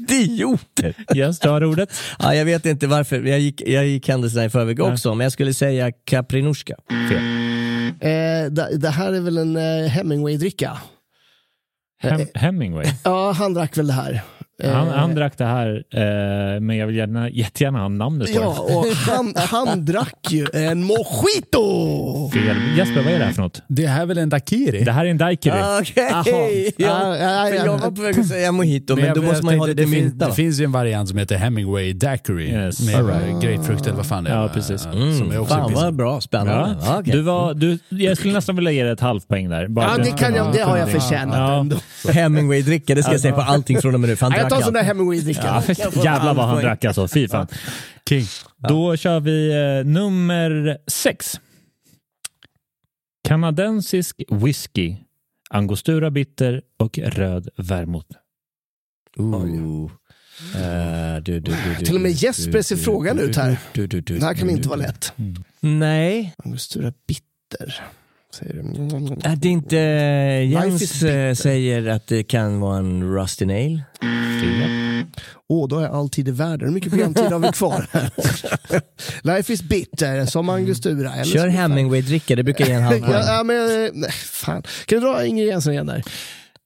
[0.08, 0.94] idioter.
[1.14, 1.92] Jens, du har ordet.
[2.18, 3.22] Ja, jag vet inte varför.
[3.22, 4.92] Jag gick, jag gick händelserna i förväg Nej.
[4.92, 6.76] också, men jag skulle säga Caprinuska.
[7.08, 7.22] Fel.
[8.00, 10.78] Eh, det, det här är väl en eh, Hemingway-dricka?
[12.02, 12.86] Hem, Hemingway.
[13.04, 14.22] Ja, han drack väl det här.
[14.62, 18.40] Eh, Han, han drack det här, eh, men jag vill gärna, jättegärna ha namnet på
[18.42, 18.74] Ja, det.
[18.76, 22.30] och han, han drack ju en mojito!
[22.32, 22.56] Fel.
[22.76, 23.62] Jesper, vad är det här för något?
[23.68, 24.84] Det här är väl en daiquiri?
[24.84, 25.54] Det här är en daiquiri.
[25.62, 25.94] Ah, Okej.
[26.10, 26.24] Jaha.
[26.76, 27.64] Ja, Ja, ja, för ja.
[27.64, 29.66] jag var på väg att säga mojito, men, jag- då jag måste man ju ha
[29.66, 30.24] tänkte, lite det, fin- mynta.
[30.24, 30.34] det va?
[30.34, 32.80] finns ju en variant som heter Hemingway Daiquiri Yes.
[32.86, 33.04] med
[33.42, 34.34] grapefrukt eller vad fan det är.
[34.42, 34.86] Ja, precis.
[34.86, 36.76] Eh, Mm, Som är också fan finns- vad bra, spännande.
[36.82, 36.96] Ja.
[36.98, 37.12] Okej.
[37.12, 39.68] Du var, du, jag skulle nästan vilja ge dig ett halvt poäng där.
[39.68, 41.60] Bara Ja, det, kan jag, det har jag förtjänat Ja.
[41.60, 41.76] ändå.
[42.08, 44.16] Hemingway-dricka, det ska jag säga på allting från och med nu.
[44.16, 44.82] För han Ja, jag drack tar en sån där.
[44.82, 45.62] Hemingway-dricka.
[45.78, 47.08] Ja, jävlar vad han drack alltså.
[47.08, 47.46] Fy fan.
[48.08, 48.24] King.
[48.68, 51.40] Då kör vi eh, nummer sex.
[53.28, 54.96] Kanadensisk whisky,
[55.50, 58.16] angostura bitter och röd vermouth.
[59.16, 59.90] Ooh.
[60.54, 63.58] Eh, du, du, du, du, Till och med Jesper ser frågan ut här.
[63.72, 65.12] Det här kan inte vara lätt.
[65.60, 67.82] Nej, Angostura bitter.
[68.34, 69.28] Säger du.
[69.28, 69.76] är det inte
[70.44, 73.82] Life is Jens eh, säger att det kan vara en Rusty Nail?
[75.48, 76.68] Åh, då har jag all tid i världen.
[76.68, 77.86] Hur mycket programtid har vi kvar?
[79.36, 81.14] Life is bitter, som angostura.
[81.14, 83.12] Eller Kör Hemingway-dricka, det brukar ge en halv poäng.
[83.12, 84.62] Ja, ja, men, eh, nej, fan.
[84.86, 86.02] Kan du dra ingredienserna igen där?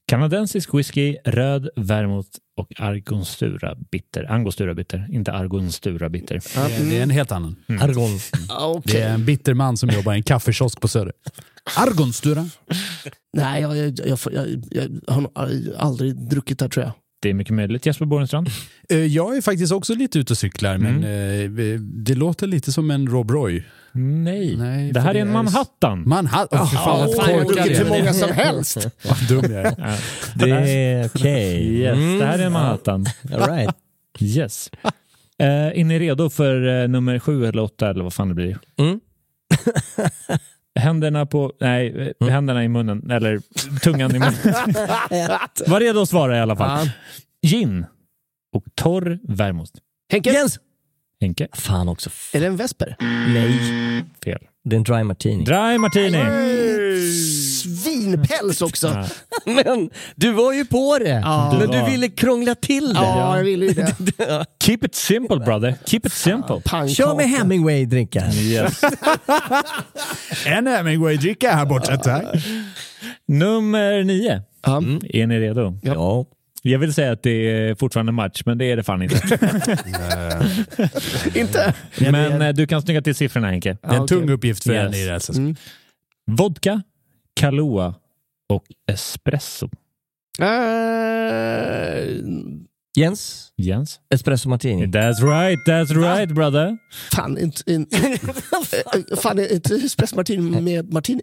[0.08, 4.32] Kanadensisk whisky, röd vermouth och argonstura bitter.
[4.32, 6.34] Angostura bitter, inte argonstura bitter.
[6.78, 7.56] Det, det är en helt annan.
[7.68, 8.18] Argon.
[8.48, 8.92] Ja, okej.
[8.94, 11.12] Det är en bitter man som jobbar i en kaffekiosk på Söder.
[11.76, 12.48] Argonstura.
[13.36, 15.30] Nej, jag, jag, jag, jag, jag har
[15.78, 16.92] aldrig druckit det tror jag.
[17.22, 17.86] Det är mycket möjligt.
[17.86, 18.48] Jesper Borgenstrand?
[18.88, 21.50] Eh, Jag är faktiskt också lite ute och cyklar, men eh,
[21.80, 23.64] det låter lite som en Rob Roy.
[23.96, 24.56] Nej.
[24.56, 26.02] Nej, det här är en Manhattan.
[26.08, 26.62] Manhattan.
[26.62, 27.98] Oh, fan fan, jag har druckit hur är.
[27.98, 28.76] många som helst.
[29.08, 29.74] Vad dum jag är.
[29.78, 29.96] Ja.
[30.34, 31.74] Det är okej.
[31.78, 32.18] Yes, Mm.
[32.18, 33.06] det här är en Manhattan.
[33.34, 33.74] All right.
[34.20, 34.70] Yes.
[35.38, 38.58] Eh, är ni redo för eh, nummer sju eller åtta eller vad fan det blir?
[38.78, 39.00] Mm.
[40.78, 43.40] Händerna på, nej, eh, händerna i munnen, eller
[43.80, 44.34] tungan i munnen.
[45.66, 46.90] Var redo att svara i alla fall.
[47.46, 47.86] Gin
[48.52, 49.72] och torr vermouth.
[50.12, 50.58] Henke, Jens!
[51.20, 51.48] Henke?
[51.52, 52.10] Fan också.
[52.32, 52.96] är det en vesper?
[53.28, 54.04] Nej.
[54.24, 54.38] Fel.
[54.64, 55.44] Det är en dry martini.
[55.44, 56.18] Dry martini.
[57.62, 58.86] Svinpäls också.
[58.86, 59.06] Ja.
[59.64, 61.08] Men du var ju på det.
[61.08, 61.56] Ja.
[61.58, 63.00] Men Du ville krångla till det.
[63.00, 63.94] Ja, jag ville ju det.
[64.64, 65.74] Keep it simple brother.
[65.86, 66.60] Keep it simple.
[66.64, 66.88] Pannkaka.
[66.94, 68.32] Kör med Hemingway-dricka.
[68.32, 68.80] Yes.
[70.46, 72.24] En Hemingway-dricka här borta, tack.
[73.28, 74.42] Nummer nio.
[74.66, 74.82] Ja.
[75.08, 75.78] Är ni redo?
[75.82, 76.24] Ja.
[76.70, 79.16] Jag vill säga att det är fortfarande match, men det är det fan inte.
[81.38, 81.74] Inte?
[81.98, 83.76] men eh, du kan snygga till siffrorna Henke.
[83.82, 84.16] Det är en okej.
[84.18, 84.86] tung uppgift för Yes.
[84.86, 85.36] en i det här.
[85.38, 85.56] Mm.
[86.30, 86.82] Vodka,
[87.40, 87.94] Kahlua
[88.48, 89.68] och espresso.
[90.40, 90.46] Eh,
[92.98, 94.00] Jens, Jens?
[94.14, 94.86] espresso martini.
[94.86, 96.76] That's right, that's right brother.
[97.12, 97.80] fan, inte, eh,
[99.22, 101.20] fan, inte espresso martini med martini.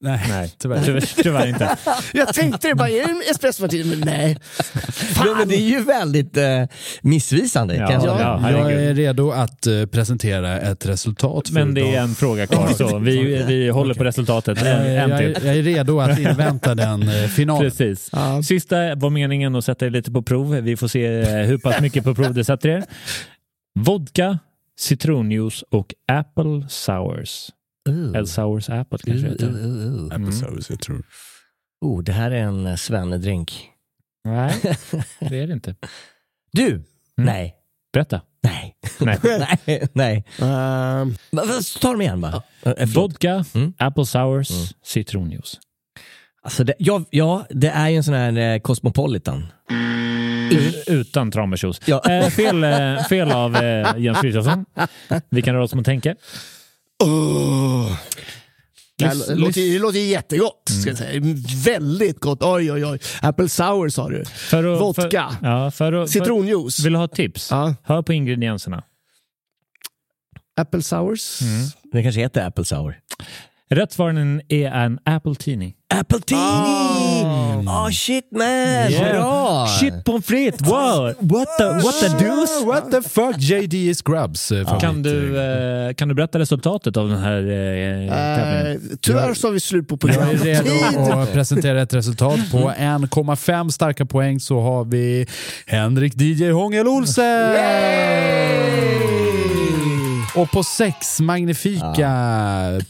[0.00, 0.84] Nej, Nej, tyvärr.
[0.84, 1.76] tyvärr, tyvärr inte.
[2.14, 3.84] Jag tänkte det bara, är det en espresso martini?
[3.84, 4.38] Men nej.
[5.24, 6.64] Men, men det är ju väldigt eh,
[7.02, 7.76] missvisande.
[7.76, 11.46] Ja, kan jag ja, Jag är redo att eh, presentera ett resultat.
[11.48, 12.02] För Men det är idag.
[12.02, 14.62] en fråga kvar, så vi, vi håller på resultatet.
[14.62, 15.46] En, jag, en jag, till.
[15.46, 17.70] jag är redo att invänta den eh, finalen.
[17.70, 18.08] Precis.
[18.12, 18.42] Ja.
[18.42, 20.50] Sista var meningen att sätta er lite på prov.
[20.56, 22.84] Vi får se eh, hur pass mycket på prov det sätter er.
[23.78, 24.38] Vodka,
[24.78, 27.50] citronjuice och apple sours.
[27.88, 28.08] Uh.
[28.08, 29.46] Eller sours apple kanske det Uh, heter.
[29.66, 30.06] uh, uh, uh.
[30.14, 31.02] Apple sours, jag tror.
[31.80, 33.68] Oh, det här är en eh, svennedrink.
[34.24, 34.54] Nej,
[35.20, 35.74] det är det inte.
[36.52, 36.82] Du!
[37.16, 37.54] Nej.
[37.92, 38.20] Berätta.
[38.42, 38.76] Nej.
[39.00, 39.18] Nej.
[39.62, 39.88] nej.
[39.92, 40.24] Nej.
[41.30, 42.42] Men, vad- Ta dem igen bara.
[42.62, 42.94] Förlåt.
[42.96, 43.72] Vodka, Mm.
[43.78, 44.66] apple sours, Mm.
[44.84, 45.60] citronjuice.
[46.42, 49.46] Alltså det, ja, ja, det är ju en sån här eh, Cosmopolitan.
[50.86, 51.80] Utan tranbärsjuice.
[51.84, 52.02] Ja.
[52.10, 54.64] Eh, fel, eh, fel av eh, Jens Frithiofsson.
[55.30, 56.14] Vi kan röra oss mot Henke.
[57.04, 57.98] Oh.
[58.98, 60.62] Det, låter, det låter jättegott.
[60.80, 61.22] Ska jag säga.
[61.64, 62.42] Väldigt gott.
[62.42, 62.98] Oj, oj, oj.
[63.22, 64.24] Apple sour sa du.
[64.24, 65.02] För att, Vodka.
[65.40, 66.84] För, ja, för att, för, Citronjuice.
[66.84, 67.50] vill du ha ett tips?
[67.50, 67.74] Ja.
[67.82, 68.82] Hör på ingredienserna.
[70.60, 71.38] Apple sours.
[71.92, 72.98] Det kanske heter Apple Sour.
[73.70, 75.74] Rätt svaren är en apple teeny.
[75.94, 76.42] Apple Teeny!
[76.42, 77.45] Oh.
[77.90, 78.90] Shit man!
[79.12, 79.66] Bra!
[79.80, 80.60] Shit pommes frites!
[80.70, 81.14] Wow!
[81.20, 82.64] What the, what the deuce?
[82.64, 83.36] What the fuck?
[83.38, 84.52] JD Scrubs.
[84.52, 84.80] eh, favorit.
[84.80, 85.38] Kan du,
[85.88, 88.90] eh, kan du berätta resultatet av den här eh, tävlingen?
[88.92, 90.44] Eh, tyvärr så har vi slut på Jag är programmet.
[90.92, 92.38] redo att presentera ett resultat.
[92.52, 95.26] På 1,5 starka poäng så har vi
[95.66, 97.52] Henrik DJ Hångel Olsen!
[100.36, 102.10] Och på 6 magnifika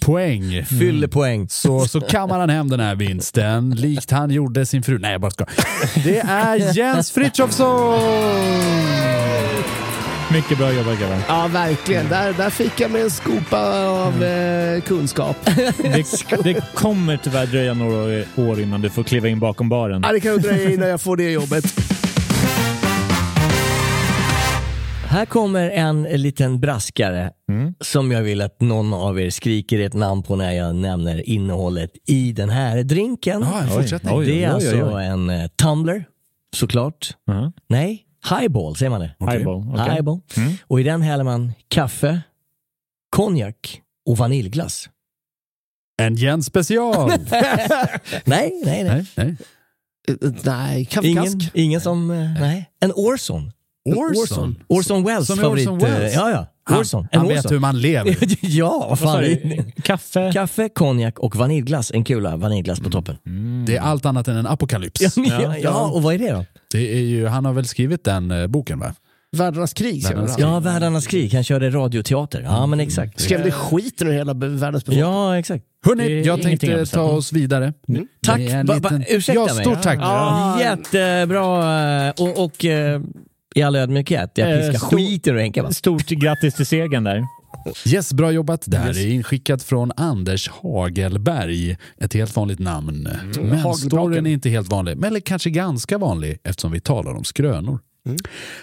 [0.01, 1.49] poäng Fyller poäng.
[1.49, 4.99] så, så kammar han hem den här vinsten likt han gjorde sin fru.
[4.99, 5.44] Nej, jag bara ska.
[6.05, 8.01] Det är Jens Frithiofsson!
[10.32, 11.18] Mycket bra jobbat grabbar.
[11.28, 12.09] Ja, verkligen.
[12.09, 15.36] Där, där fick jag mig en skopa av eh, kunskap.
[15.78, 20.03] Det, det kommer tyvärr dröja några år innan du får kliva in bakom baren.
[20.07, 21.64] Ja, det kan dröja innan jag får det jobbet.
[25.17, 27.33] Här kommer en liten braskare
[27.81, 31.91] som jag vill att någon av er skriker ett namn på när jag nämner innehållet
[32.07, 33.41] i den här drinken.
[33.41, 34.14] Ja, en fortsättning.
[34.14, 35.05] Oj, det är oj, oj, alltså oj.
[35.05, 36.05] en eh, tumbler,
[36.57, 37.17] såklart.
[37.25, 37.53] Ja.
[37.69, 39.14] Nej, highball säger man det.
[39.33, 39.64] Highball.
[39.75, 39.95] okej.
[39.95, 40.21] Highball.
[40.37, 40.53] Mm.
[40.67, 42.21] Och i den häller man kaffe,
[43.11, 44.89] konjak och vaniljglass.
[46.03, 47.09] En Jens special!
[47.21, 47.21] nej,
[48.25, 48.85] nej, nej.
[48.85, 49.37] nej, nej.
[50.09, 52.09] Eh, Nej, Ingen, ingen som...
[52.41, 52.71] nej.
[52.81, 53.53] En Orson.
[53.87, 54.57] Orson.
[54.68, 55.68] Orson Welles Som är favorit.
[55.68, 56.12] Orson Welles?
[56.14, 56.47] eh, Ja, ja.
[56.68, 57.09] Han, Orson.
[57.12, 57.53] Han vet Orson.
[57.53, 58.16] hur man lever.
[58.41, 59.24] ja, vad fan.
[59.82, 60.30] Kaffe?
[60.32, 61.91] Kaffe, konjak och vaniljglass.
[61.95, 63.16] En kula vaniljglass på toppen.
[63.66, 65.01] Det är allt annat än en apokalyps.
[65.01, 65.11] Ja,
[65.43, 66.45] ja, ja, och vad är det då?
[66.72, 68.95] Det är ju, han har väl skrivit den eh, boken va?
[69.37, 70.03] Världarnas krig.
[70.03, 70.37] Världarnas han.
[70.37, 70.47] krig.
[70.47, 71.34] Ja, Världarnas krig.
[71.34, 72.41] Han körde radioteater.
[72.43, 73.20] Ja, men exakt.
[73.20, 75.01] Skrev det skiten ur hela be- världens befolkning.
[75.11, 75.64] Ja, exakt.
[75.87, 77.72] Hörni, är jag ingenting tänkte att ta oss vidare.
[78.26, 78.37] Tack.
[78.39, 79.64] Det är en Va- va- liten- ursäkta ja, mig.
[79.64, 79.99] Stort tack.
[80.01, 82.07] Ja, jättebra.
[82.07, 83.01] eh, Och, och eh,
[83.57, 85.72] i all ödmjukhet, jag Eh, piskar stor- skiten ur Henke?
[85.74, 87.24] Stort grattis till segern där.
[87.86, 88.62] Yes, bra jobbat.
[88.66, 91.76] Det här är inskickat från Anders Hagelberg.
[91.98, 93.02] Ett helt vanligt namn.
[93.02, 93.74] Men Hagelbraken.
[93.76, 97.78] storyn är inte helt vanlig, men eller kanske ganska vanlig eftersom vi talar om skrönor.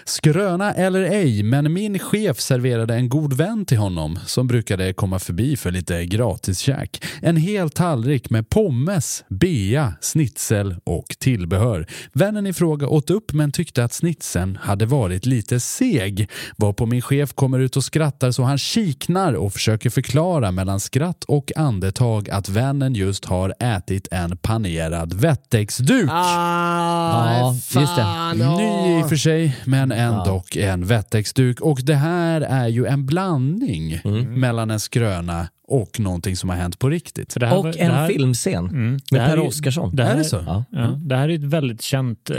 [0.04, 5.18] Skröna eller ej, men min chef serverade en god vän till honom som brukade komma
[5.18, 7.04] förbi för lite gratiskäk.
[7.22, 11.86] En hel tallrik med pommes, bea, snitsel och tillbehör.
[12.12, 16.30] Vännen i fråga åt upp men tyckte att snitsen hade varit lite seg.
[16.56, 21.24] Varpå min chef kommer ut och skrattar så han kiknar och försöker förklara mellan skratt
[21.24, 26.10] och andetag att vännen just har ätit en panerad wettexduk.
[26.10, 28.34] Ah, Ja, just det.
[28.56, 29.33] Ny i och för sig,
[29.64, 31.60] men ändå en wettexduk.
[31.60, 36.78] Och det här är ju en blandning mellan en skröna och någonting som har hänt
[36.78, 37.32] på riktigt.
[37.32, 39.96] För det här Och en här- filmscen Mm, det med här Per Oscarsson.
[39.96, 40.42] Det här Är så?
[40.46, 40.64] Ja.
[40.70, 42.36] Ja, det här är ett väldigt känt eh,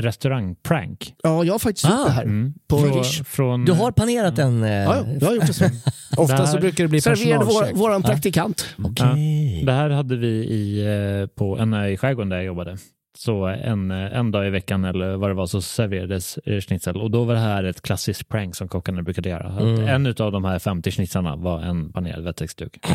[0.00, 1.14] restaurangprank.
[1.22, 2.04] Ja, jag har faktiskt gjort Ah.
[2.04, 2.22] det här.
[2.22, 2.54] Mm.
[2.68, 3.24] På Från- Rish.
[3.24, 4.62] från, Du har panerat en...
[4.64, 5.64] Eh, Ja, ja, jag har gjort det så.
[6.16, 8.66] Ofta Det här- så brukar det bli Serverade vår, våran praktikant.
[8.84, 9.62] Okej.
[9.66, 10.80] Det här hade vi i,
[11.20, 12.76] eh, på en ö i skärgården där jag jobbade.
[13.22, 17.10] Så en, en dag i veckan eller vad det var så serverades eh, schnitzel och
[17.10, 19.48] då var det här ett klassiskt prank som kockarna brukade göra.
[19.48, 19.88] Att Mm.
[19.88, 22.86] En av de här 50 schnitzlarna var en panerad wettexduk.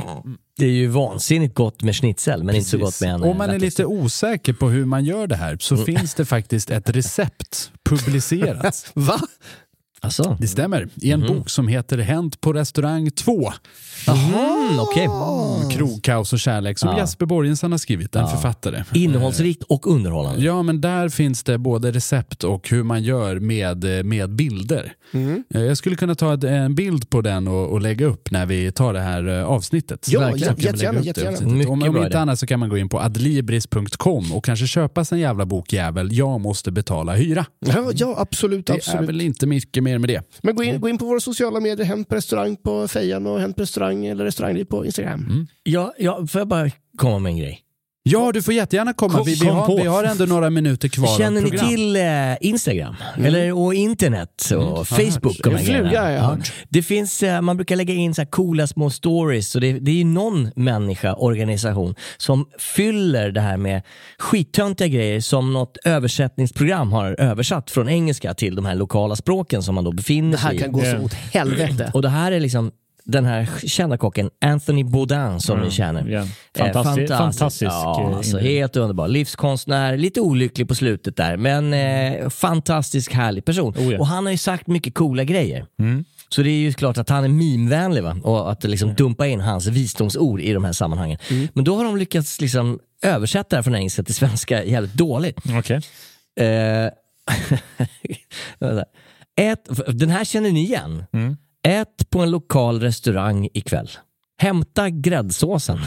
[0.57, 3.23] Det är ju vansinnigt gott med schnitzel, men inte så gott med en...
[3.23, 6.25] Om man är eh, lite osäker på hur man gör det här så finns det
[6.25, 8.91] faktiskt ett recept publicerat.
[8.93, 9.19] Va?
[9.99, 10.37] Alltså.
[10.39, 10.87] Det stämmer.
[10.95, 13.51] I en bok som heter Hänt på restaurang 2.
[14.07, 15.07] Mm, okej.
[15.77, 16.97] Krogkaos och kärlek som Ja.
[16.97, 18.83] Jesper Borgensen har skrivit, en författare.
[18.93, 20.41] Innehållsrikt och underhållande.
[20.45, 24.93] Ja, men där finns det både recept och hur man gör med, med bilder.
[25.53, 28.45] Eh, Jag skulle kunna ta ett, en bild på den och, och lägga upp när
[28.45, 30.07] vi tar det här eh, avsnittet.
[30.09, 30.55] Ja, Verkligen.
[30.55, 31.31] jä- Kan vi lägga jättegärna, upp det jättegärna.
[31.37, 31.53] avsnittet.
[31.57, 32.17] Mycket Om, om bra inte idé.
[32.17, 36.09] annat så kan man gå in på adlibris.com och kanske köpa sig en jävla bokjävel.
[36.17, 37.45] Jag måste betala hyra.
[37.59, 38.65] Ja, ja absolut.
[38.67, 39.09] Det är absolut.
[39.09, 40.21] väl inte mycket mer med det.
[40.43, 43.39] Men gå in, gå in på våra sociala medier, Hänt på restaurang på Fejan och
[43.39, 45.47] Hänt på restaurang eller restaurang på Instagram.
[45.63, 47.61] Ja, ja, får jag bara komma med en grej?
[48.07, 49.13] Ja, du får jättegärna komma.
[49.13, 52.49] Kom- vi, vi, kom har, vi har ändå några minuter kvar Känner ni till eh,
[52.49, 52.95] Instagram?
[53.17, 55.45] Eller, och internet och Facebook?
[55.45, 56.37] Och de fluga ja.
[56.69, 59.91] Det finns, eh, man brukar lägga in så här coola små stories och det, det
[59.91, 63.81] är ju någon människa, organisation, som fyller det här med
[64.19, 69.75] skittöntiga grejer som något översättningsprogram har översatt från engelska till de här lokala språken som
[69.75, 70.73] man då befinner Det här sig kan i.
[70.73, 71.91] gå så åt helvete.
[71.93, 72.71] Och det här är liksom
[73.05, 76.07] den här kända kocken Anthony Bourdain som ni känner.
[76.07, 76.19] Ja.
[76.19, 76.27] Eh,
[76.73, 79.07] Fantastisk- fantastisk, Ja, eh, alltså, helt underbar.
[79.07, 83.73] Livskonstnär, lite olycklig på slutet där, men eh, fantastisk härlig person.
[83.77, 83.99] Oh ja.
[83.99, 85.65] Och han har ju sagt mycket coola grejer.
[86.29, 88.17] Så det är ju klart att han är mimvänlig va?
[88.23, 91.17] och att liksom dumpa in hans visdomsord i de här sammanhangen.
[91.53, 95.37] Men då har de lyckats liksom översätta det här från engelska till svenska jävligt dåligt.
[95.59, 95.81] Okej.
[96.39, 96.89] Eh.
[99.37, 101.03] Ät, den här känner ni igen.
[101.65, 103.89] Ät på en lokal restaurang ikväll.
[104.37, 105.79] Hämta gräddsåsen.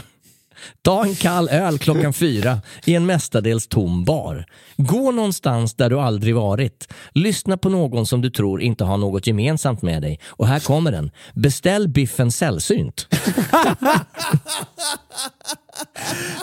[0.81, 4.45] Ta en kall öl klockan fyra i en mestadels tom bar.
[4.77, 6.93] Gå någonstans där du aldrig varit.
[7.11, 10.19] Lyssna på någon som du tror inte har något gemensamt med dig.
[10.25, 11.11] Och här kommer den.
[11.33, 13.07] Beställ biffen sällsynt.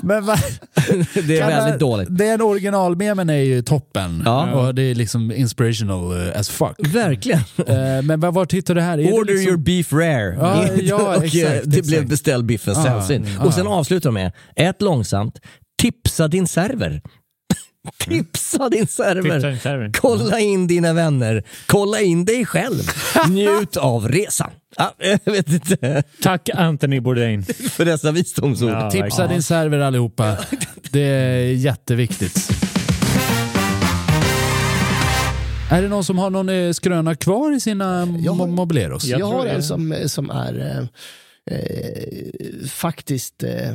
[0.03, 0.37] Men va?
[1.27, 2.09] Det är väldigt dåligt.
[2.11, 4.23] Den originalmemen är ju toppen.
[4.25, 4.53] Ja.
[4.53, 6.77] Och det är liksom inspirational eh, as fuck.
[6.79, 7.41] Verkligen.
[7.67, 8.99] Eh, Men vad- vart hittar du det här?
[8.99, 9.49] Är det Order liksom...
[9.49, 10.37] your beef rare.
[10.41, 12.09] Ja, ja, och eh, exakt, det blev exakt.
[12.09, 13.27] beställ biffen Ja, sällsynt.
[13.39, 13.45] ja.
[13.45, 15.39] Och sen avslutar de med, ät långsamt,
[15.83, 17.03] tipsa din server.
[17.99, 19.23] tipsa din server.
[19.23, 19.91] Tipsa din server.
[20.01, 21.43] Kolla in dina vänner.
[21.67, 22.83] Kolla in dig själv.
[23.29, 24.51] Njut av resan.
[24.77, 26.03] Ja, jag vet inte.
[26.23, 27.45] Tack Anthony Bourdain.
[27.71, 28.71] För dessa visdomsord.
[28.71, 29.31] Ja, Tipsa verkligen.
[29.31, 30.37] din server allihopa.
[30.91, 32.51] Det är jätteviktigt.
[35.71, 37.85] Är det någon som har någon eh, skröna kvar i sina
[38.21, 39.05] Jag har- mo- Mobileros?
[39.05, 40.61] Jag Jag har en som, som är
[41.51, 43.43] eh, eh, faktiskt...
[43.43, 43.73] Eh,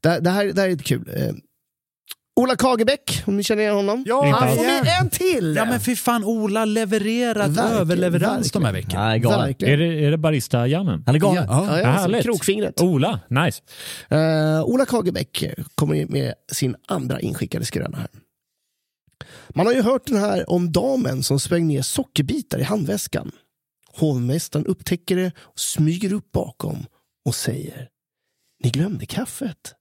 [0.00, 1.08] det, det, här, det här är kul.
[2.40, 4.04] Ola Kagebäck, om ni känner igen honom.
[4.06, 5.54] Ja, Han får med en till!
[5.56, 9.04] Ja men fy fan, Ola levererat Verkligen, överleverans de här veckorna.
[9.04, 9.54] Nej, galen.
[9.58, 11.02] Är det, är det barista-Jannen?
[11.06, 11.46] Han är galen.
[11.48, 12.22] Ja, ja, ja, Härligt.
[12.22, 12.80] krokfingret.
[12.80, 13.62] Ola, nice.
[14.08, 18.08] Eh, Ola Kagebäck kommer med sin andra inskickade skröna här.
[19.48, 23.32] Man har ju hört den här om damen som sprang ner sockerbitar i handväskan.
[23.92, 26.86] Hovmästaren upptäcker det och smyger upp bakom
[27.26, 27.88] och säger
[28.64, 29.74] Ni glömde kaffet.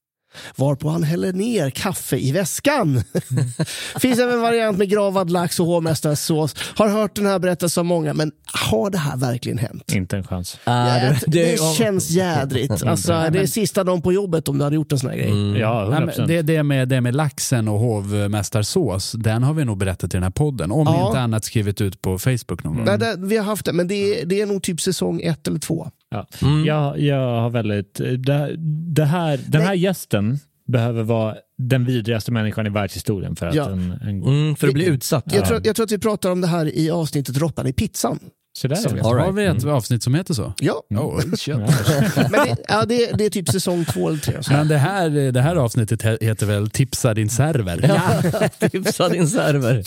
[0.55, 3.03] Varpå han häller ner kaffe i väskan.
[3.99, 6.55] Finns även en variant med gravad lax och hovmästarens sås.
[6.75, 9.91] Har hört den här berättas av många, men har det här verkligen hänt?
[9.93, 10.57] Inte en chans.
[10.63, 12.83] Ah, det, det, känns jädrigt.
[12.83, 15.29] Alltså, det är sista dagen på jobbet om du hade gjort en sån här grej.
[15.29, 15.55] Mm.
[15.55, 16.13] Ja, Nej, 100%.
[16.17, 20.17] men det, det, med, det med laxen och hovmästarsås, den har vi nog berättat i
[20.17, 20.71] den här podden.
[20.71, 21.07] Om Ja.
[21.07, 22.85] inte annat skrivit ut på Facebook någon gång.
[22.85, 25.47] Nej, det, vi har haft det, men det är, det är nog typ säsong ett
[25.47, 25.87] eller två.
[26.11, 26.27] Ja.
[26.41, 26.65] Mm.
[26.65, 27.93] Jag, jag har väldigt...
[27.95, 28.55] Det,
[28.95, 33.69] det här, den här gästen behöver vara den vidrigaste människan i världshistorien för att Ja.
[33.69, 33.91] en...
[34.01, 35.23] en Mm, för att bli utsatt.
[35.33, 38.19] Jag, tror, jag tror att vi pratar om det här i avsnittet Råttan i pizzan.
[38.57, 39.03] så där, Som ja.
[39.03, 39.25] Right.
[39.25, 40.53] Har vi ett avsnitt som heter så?
[40.59, 41.55] Ja, Oh, shit.
[42.15, 44.43] men det, ja, det, det är typ säsong två eller tre.
[44.43, 44.53] Så.
[44.53, 47.85] Men det här, det här avsnittet he- heter väl Tipsa din server?
[47.87, 49.83] Ja, tipsa din server.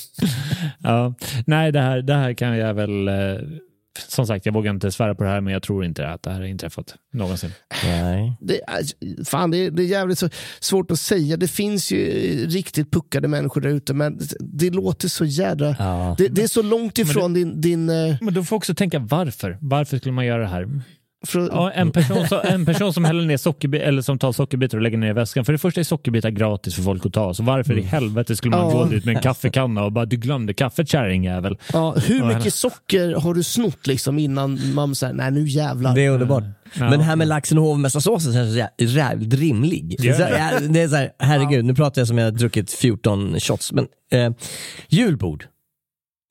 [0.78, 1.14] Ja.
[1.46, 3.08] Nej, det här, det här kan jag väl...
[3.98, 6.22] eh, Som sagt, jag vågar inte svära på det här, men jag tror inte att
[6.22, 7.50] det här har inträffat någonsin.
[7.84, 8.36] Nej.
[8.40, 10.28] Det, är- fan, det, är- det är jävligt så,
[10.60, 11.36] svårt att säga.
[11.36, 11.98] Det finns ju
[12.46, 15.76] riktigt puckade människor där ute, men det låter så jädra...
[15.78, 16.14] Ja.
[16.18, 17.60] Det, det är så långt ifrån din...
[17.60, 19.58] din eh, Men du får också tänka varför.
[19.60, 20.68] Varför skulle man göra det här?
[21.34, 24.82] Ja, en, person som, en person som häller ner sockerbitar, eller som tar sockerbitar och
[24.82, 25.44] lägger ner i väskan.
[25.44, 28.56] För det första är sockerbitar gratis för folk att ta, så varför i helvete skulle
[28.56, 28.72] man Ja.
[28.78, 31.58] gå dit med en kaffekanna och bara du glömde kaffet kärringjävel.
[31.72, 35.94] ja, hur mycket socker har du snott liksom innan man säger nej nu jävlar.
[35.94, 36.44] Det är underbart.
[36.78, 36.90] Ja.
[36.90, 39.96] Men det här med laxen och hovmästarsåsen känns så jä- jävligt rimlig.
[39.98, 40.14] Ja.
[40.14, 43.40] Så, ja, det är så här, herregud, nu pratar jag som jag har druckit 14
[43.40, 43.72] shots.
[43.72, 44.32] Men eh,
[44.88, 45.44] julbord.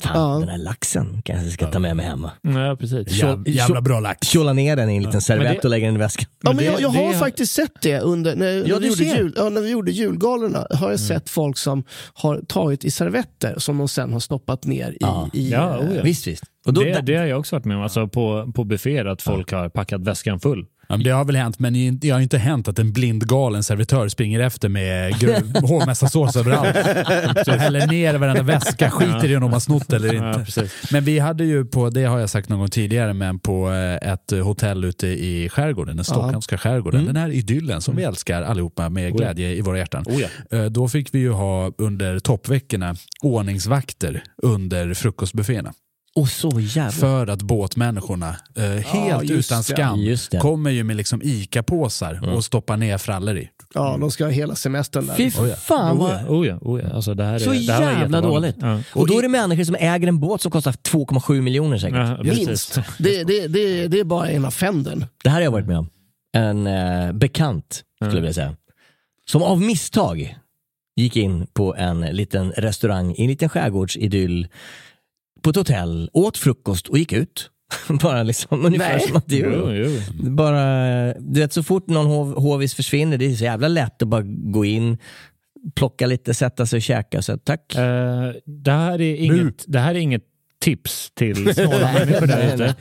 [0.04, 0.40] Fan, Ja.
[0.40, 2.32] den här laxen kanske jag ska ta med mig hemma.
[2.42, 3.08] Ja, precis.
[3.12, 4.28] Jävla, jävla bra lax.
[4.28, 6.26] Kjola ner den i en liten servett och lägga den i väskan.
[6.44, 8.88] Ja, men jag, jag har det- faktiskt sett det under, när, när, Ja, vi du
[8.88, 10.68] gjorde jul, ja, när vi gjorde julgalorna.
[10.70, 11.84] Har jag sett folk som
[12.14, 14.98] har tagit i servetter som de sen har stoppat ner i...
[15.00, 15.30] Ja.
[15.34, 16.02] i Ja, oh ja.
[16.04, 16.44] Visst, visst.
[16.68, 19.22] Och då, det, det har jag också varit med om, alltså på, på bufféer, att
[19.22, 20.66] folk har packat väskan full.
[20.90, 24.08] Ja, men det har väl hänt, men det har inte hänt att en blindgalen servitör
[24.08, 25.14] springer efter med
[25.62, 26.76] hovmästarsås överallt.
[27.46, 30.46] Så häller ner i varenda väska, skiter i om de har snott eller Ja, inte.
[30.46, 30.92] precis.
[30.92, 34.12] Men vi hade ju på, det har jag sagt någon gång tidigare, men på eh,
[34.12, 38.90] ett hotell ute i skärgården, den stockholmska skärgården, den här idyllen som vi älskar allihopa
[38.90, 39.18] med Oh ja.
[39.18, 40.04] glädje i våra hjärtan.
[40.08, 40.58] Oh ja.
[40.58, 45.74] Eh, Då fick vi ju ha under toppveckorna ordningsvakter under frukostbufféerna.
[46.18, 46.92] Och så jävla...
[46.92, 50.38] För att båtmänniskorna, eh, helt just utan skam, det.
[50.40, 53.50] kommer ju med liksom ICA-påsar och stoppar ner frallor i.
[53.74, 55.16] Ja, de ska ha hela semestern där.
[55.16, 55.56] Fy ja.
[55.56, 56.12] fan Oh vad...
[56.12, 56.90] ja, oh ja, oh ja.
[56.96, 58.56] Alltså det här är, Så det här var jävla dåligt.
[58.60, 58.82] Ja.
[58.94, 61.98] Och då är det människor som äger en båt som kostar 2,7 miljoner säkert.
[61.98, 62.34] Ja.
[62.34, 62.80] Minst.
[62.98, 65.06] Det, det, det, det är bara ena fänden.
[65.24, 65.90] Det här har jag varit med om.
[66.34, 68.56] En eh, bekant, skulle jag vilja säga.
[69.26, 70.38] Som av misstag
[70.96, 74.48] gick in på en liten restaurang i en liten skärgårdsidyll
[75.42, 77.52] på ett hotell, åt frukost och gick ut.
[78.02, 79.08] Bara liksom ungefär Nej.
[79.08, 80.00] som att det jo.
[80.32, 84.08] Bara, du vet så fort någon hov, hovis försvinner, det är så jävla lätt att
[84.08, 84.98] bara gå in,
[85.76, 87.22] plocka lite, sätta sig och käka.
[87.22, 87.76] Så tack.
[87.76, 90.24] Eh, det, här är inget, det här är inget
[90.60, 92.76] tips till snåla människor där ute.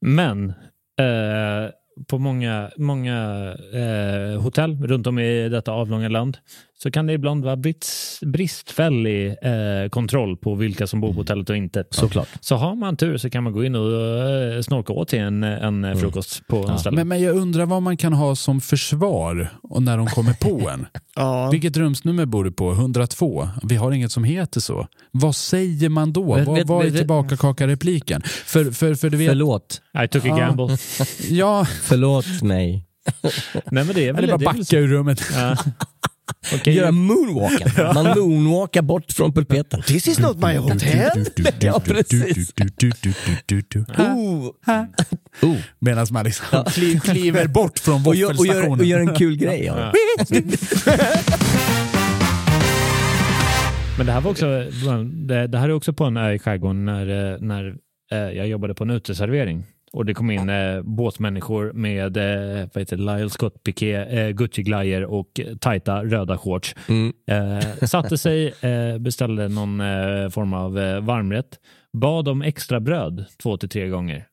[0.00, 0.48] Men
[1.00, 1.70] eh,
[2.06, 6.38] på många, många eh, hotell runt om i detta avlånga land
[6.84, 11.50] så kan det ibland vara brist, bristfällig eh, kontroll på vilka som bor på hotellet
[11.50, 11.84] och inte.
[11.90, 12.28] Såklart.
[12.40, 15.42] Så har man tur så kan man gå in och eh, snorka åt till en,
[15.44, 15.98] en Mm.
[15.98, 16.96] frukost på en ställe.
[16.96, 20.68] Men, men jag undrar vad man kan ha som försvar och när de kommer på
[20.70, 20.86] en.
[21.16, 21.50] Ja.
[21.50, 22.72] Vilket rumsnummer bor du på?
[22.72, 23.48] 102?
[23.62, 24.86] Vi har inget som heter så.
[25.10, 26.34] Vad säger man då?
[26.34, 28.22] Vet- vad, vet- vad är vet- tillbaka kaka-repliken?
[28.24, 29.80] För, för, för du vet, Förlåt.
[30.04, 30.76] I took a gamble.
[31.30, 32.86] ja, Förlåt mig.
[33.70, 35.22] Nej, men det är väl eller bara det backa ur rummet.
[35.34, 35.56] Ja.
[36.54, 36.74] Okej.
[36.74, 37.70] Göra moonwalken.
[37.94, 39.82] Man moonwalkar bort från pulpeten.
[39.82, 41.24] This is not my hotel.
[41.60, 42.52] Ja, precis.
[43.98, 44.50] Oh.
[45.42, 45.56] Oh.
[45.78, 48.86] Medan man liksom kli- kliver bort från Och gör, och, gör, och våffelstationen.
[48.88, 49.92] gör en kul grej det.
[53.98, 54.46] Men det här var också,
[55.04, 57.74] det, det här är också på en ö i skärgården när, eh, när
[58.12, 59.64] eh, jag jobbade på en uteservering.
[59.94, 65.02] Och det kom in eh, båtmänniskor med eh, vad heter Lyle Scott piké, eh, Gucci-glajjor
[65.04, 66.74] och tajta röda shorts.
[67.28, 71.58] Eh, satte sig, eh, beställde någon eh, form av eh, varmrätt,
[71.92, 74.26] bad om extra bröd två till tre gånger.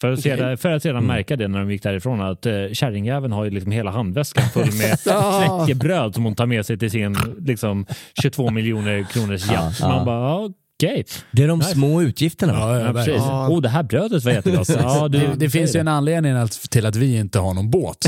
[0.00, 3.32] För att, sedan, för att sedan märka det när de gick därifrån att eh, kärringjäveln
[3.32, 4.98] har ju liksom hela handväskan full med
[5.66, 7.86] knäckebröd som hon tar med sig till sin liksom,
[8.22, 9.80] 22 miljoner kronors yacht.
[9.80, 10.04] Ja, Man ja.
[10.04, 10.50] bara, ja,
[10.82, 11.04] okej.
[11.32, 12.52] Det är de små utgifterna.
[12.52, 13.08] Ja, ja, Ja, precis.
[13.08, 13.30] verkligen.
[13.30, 14.68] Oh, det här brödet var jättegott.
[14.68, 17.70] Ja, du, Det, det finns ju en anledning att, till att vi inte har någon
[17.70, 18.06] båt.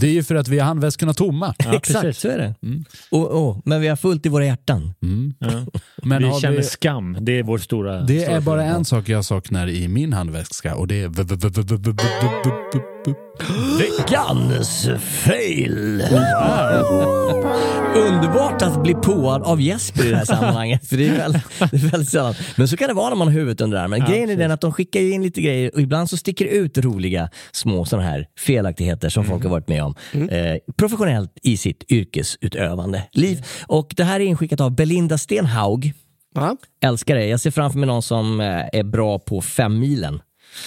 [0.00, 1.54] Det är ju för att vi har handväskorna tomma.
[1.58, 2.22] Ja, Exakt, precis.
[2.22, 2.54] så är det.
[3.10, 4.94] Och, och, men vi har fullt i våra hjärtan.
[5.38, 5.48] Ja.
[6.02, 7.16] Men vi känner vi, skam.
[7.20, 8.00] Det är vår stora...
[8.00, 8.74] det stora är bara fråga.
[8.76, 11.08] en sak jag saknar i min handväska och det är
[13.78, 16.02] Veckans fail!
[17.96, 20.86] Underbart att bli påad av Jesper i det här sammanhanget.
[20.88, 22.34] För det är, väldigt, det är väldigt sällan.
[22.56, 23.98] Men så kan det vara när man har huvudet under armen.
[23.98, 24.38] Ja, Grejen absolut.
[24.38, 27.30] är den att de skickar in lite grejer och ibland så sticker det ut roliga
[27.52, 29.30] små sådana här felaktigheter som mm.
[29.30, 29.94] folk har varit med om.
[30.12, 30.28] Mm.
[30.28, 33.36] Eh, professionellt i sitt yrkesutövande liv.
[33.36, 33.44] Mm.
[33.66, 35.92] Och det här är inskickat av Belinda Stenhaug.
[36.36, 36.56] Aha.
[36.82, 37.28] Älskar dig.
[37.28, 40.22] Jag ser framför mig någon som eh, är bra på fem milen.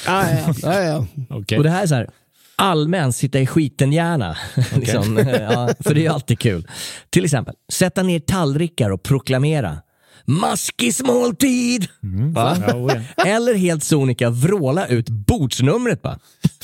[0.08, 1.06] Ah, ja, ja, ja.
[1.38, 1.58] okay.
[1.58, 2.10] Och det här är så här,
[2.56, 4.38] allmän sitta i skiten-hjärna.
[4.76, 6.68] liksom, ja, för det är ju alltid kul.
[7.10, 9.78] Till exempel, sätta ner tallrikar och proklamera
[10.26, 11.88] Maskis måltid!
[12.34, 12.58] Va?
[12.68, 13.24] Ja, oh, ja.
[13.26, 16.20] Eller helt sonika vråla ut bordsnumret bara.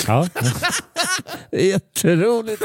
[0.08, 0.28] Ja.
[1.52, 2.62] Det är jätteroligt.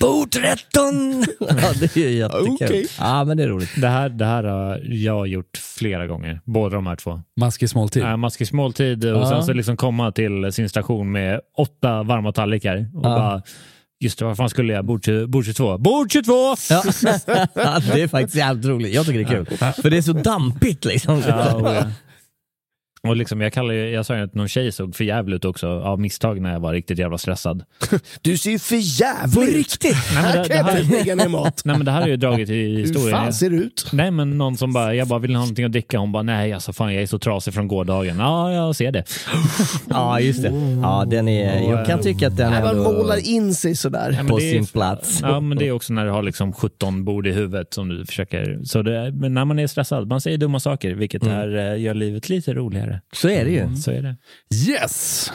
[0.00, 1.24] Bord 13!
[1.40, 2.48] Ja, det är jättekul.
[2.54, 2.86] Okej.
[2.98, 3.70] Ja, men det är roligt.
[3.76, 6.40] Det, här, det här har jag gjort flera gånger.
[6.44, 7.22] Båda de här två.
[7.40, 8.02] Maskis måltid.
[8.02, 9.28] Äh, Maskis måltid och Ja.
[9.30, 12.76] sen så liksom komma till sin station med åtta varma tallrikar.
[12.94, 13.18] Och Ja.
[13.18, 13.42] bara,
[14.00, 14.84] just det, vad fan skulle jag?
[14.84, 15.78] Bord, 20 bord 22.
[15.78, 16.32] Bord 22!
[17.54, 17.80] Ja.
[17.94, 18.94] Det är faktiskt jävligt roligt.
[18.94, 19.72] Jag tycker det är kul.
[19.82, 21.22] För det är så dampigt liksom.
[21.28, 21.84] Ja,
[23.08, 25.68] och, liksom, jag, kallar, jag sa ju att någon tjej såg för jävligt ut också
[25.68, 27.62] av misstag när jag var riktigt jävla stressad.
[28.20, 29.54] Du ser ju för jävligt På ut.
[29.56, 29.96] riktigt?
[30.14, 31.62] Nej, men Här det, kan det, här, mat.
[31.64, 33.10] nej, men det här har ju dragit i Hur historien.
[33.10, 33.86] fan ser det ut?
[33.92, 35.98] Nej men någon som bara, jag bara vill ha någonting att dricka?
[35.98, 38.18] Hon bara, nej alltså fan jag är så trasig från gårdagen.
[38.18, 39.04] Ja, jag ser det.
[39.90, 40.52] Ja, just det.
[40.82, 44.10] Ja, den är, jag kan tycka att den Nej, är man målar in sig sådär.
[44.16, 45.18] Men på är- sin plats.
[45.22, 48.06] Ja, men det är också när du har liksom 17 bord i huvudet som du
[48.06, 48.60] försöker.
[48.64, 51.94] Så det, men när man är stressad, man säger dumma saker, vilket är, eh, gör
[51.94, 52.95] livet lite roligare.
[53.12, 53.76] Så är det ju.
[53.76, 54.16] Så är det.
[54.70, 55.32] Yes!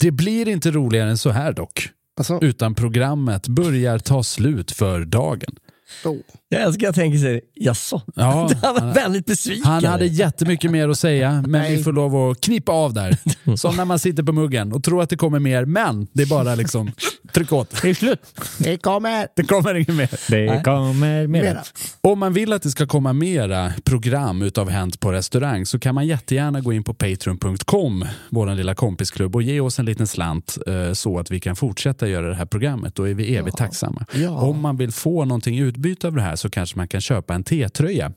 [0.00, 1.88] Det blir inte roligare än så här dock.
[2.16, 5.56] Alltså, Utan programmet börjar ta slut för dagen.
[6.04, 6.16] Oh.
[6.52, 8.02] Jag älskar att tänka sig, jaså?
[8.14, 9.64] Ja, han var han- väldigt besviken.
[9.64, 11.82] Han hade jättemycket mer att säga, men vi Nej.
[11.82, 13.16] får lov att knippa av där.
[13.56, 16.26] Som när man sitter på muggen och tror att det kommer mer, men det är
[16.26, 16.92] bara liksom
[17.34, 17.82] tryck åt.
[17.82, 18.20] Det är slut.
[18.58, 20.10] Det kommer Det kommer inget mer.
[20.30, 21.42] Det kommer mer.
[21.42, 21.62] mera.
[22.00, 25.94] Om man vill att det ska komma mera program utav Hänt på restaurang så kan
[25.94, 30.58] man jättegärna gå in på patreon.com, vår lilla kompisklubb, och ge oss en liten slant
[30.66, 32.94] eh, så att vi kan fortsätta göra det här programmet.
[32.94, 34.06] Då är vi evigt tacksamma.
[34.14, 34.30] Ja.
[34.30, 37.44] Om man vill få någonting utbyte av det här så kanske man kan köpa en
[37.44, 38.12] T-tröja.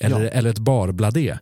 [0.00, 1.38] Eller, eller ett barbladé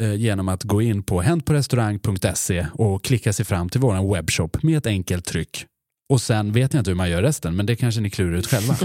[0.00, 4.78] eh, genom att gå in på häntporestaurang.se och klicka sig fram till vår webbshop med
[4.78, 5.66] ett enkelt tryck.
[6.08, 8.46] Och sen vet jag inte hur man gör resten, men det kanske ni klurar ut
[8.46, 8.76] själva.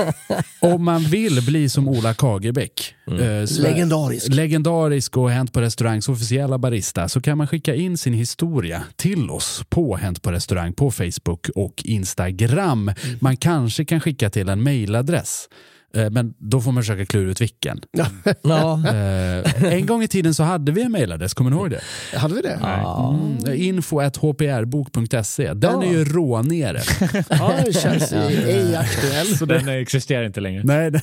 [0.60, 4.28] Om man vill bli som Ola Kagerbäck, eh, Sver- Legendarisk.
[4.28, 9.30] legendarisk och Hänt på restaurangs officiella barista, så kan man skicka in sin historia till
[9.30, 12.92] oss på Hänt på restaurang på Facebook och Instagram.
[13.20, 15.48] Man kanske kan skicka till en mailadress.
[15.94, 17.80] Eh, Men då får man försöka klura ut vilken.
[17.90, 18.06] Ja.
[18.86, 21.80] Eh, en gång i tiden så hade vi en mailadress, kommer ni ihåg det?
[22.18, 22.52] Hade vi det?
[22.52, 25.54] Mm, info.hprbok.se.
[25.54, 26.80] Den är ju rånere.
[27.30, 29.26] Ja, det känns ju ej aktuell.
[29.38, 30.62] Så den existerar inte längre.
[30.64, 31.00] Nej, den,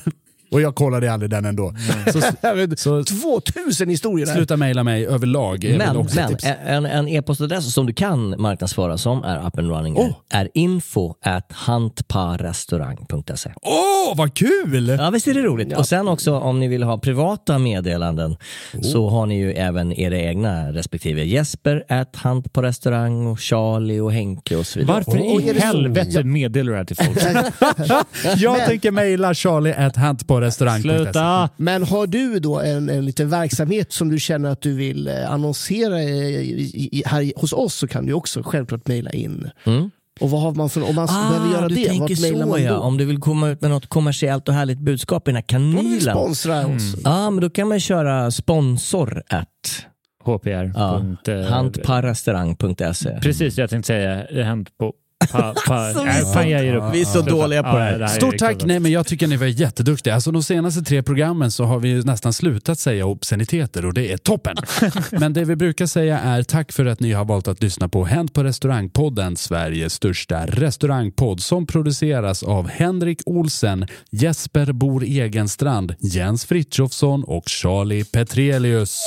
[0.54, 1.74] och jag kollade aldrig den ändå.
[2.12, 2.20] Så,
[2.76, 5.74] så 2000 historier sluta mejla mig överlag.
[5.78, 6.36] Men, men
[6.66, 10.10] en, en e-postadress som du kan marknadsföra som är up and running Oh.
[10.30, 13.50] är info at hantparrestaurang.se.
[13.62, 14.88] Åh, vad kul!
[14.98, 15.76] Ja, visst är det roligt?
[15.76, 18.36] Och sen också om ni vill ha privata meddelanden
[18.82, 24.00] så har ni ju även era egna respektive Jesper at Hant på restaurang och Charlie
[24.00, 25.02] och Henke och så vidare.
[25.06, 27.18] Varför är i helvete meddelar du det här till folk?
[28.36, 29.96] Jag Men- tänker mejla charlie at
[30.44, 31.04] hantporestaurang.se.
[31.04, 31.50] Sluta!
[31.56, 35.32] Men har du då en, en liten verksamhet som du känner att du vill eh,
[35.32, 39.50] annonsera i, i, här hos oss så kan du också självklart mejla in.
[39.64, 39.90] Mm.
[40.20, 42.62] Och vad har man för, om man behöver göra Ah, du det, tänker så man
[42.62, 42.72] ja.
[42.72, 42.78] då?
[42.78, 46.00] Om du vill komma ut med något kommersiellt och härligt budskap i den här kanylen.
[46.00, 46.94] sponsra oss.
[47.04, 49.48] Ja, men då kan man köra sponsor at
[50.24, 50.72] HPR.
[50.74, 51.02] ja,
[53.06, 53.20] eh.
[53.20, 54.92] Precis, jag tänkte säga hänt på...
[55.32, 56.84] Pa, pa, Alltså, vi är nej, så- fan, jag ger upp.
[56.94, 58.00] vi är så dåliga på det här.
[58.00, 58.64] är Stort riktigt tack!
[58.64, 60.14] Nej, men jag tycker ni var jätteduktiga.
[60.14, 64.12] Alltså, de senaste tre programmen så har vi ju nästan slutat säga obsceniteter och det
[64.12, 64.56] är toppen.
[65.10, 68.04] men det vi brukar säga är tack för att ni har valt att lyssna på
[68.04, 76.44] Hänt på restaurangpodden, Sveriges största restaurangpodd som produceras av Henrik Olsen, Jesper Bor Egenstrand, Jens
[76.44, 78.98] Fritjofsson och Charlie Petrelius.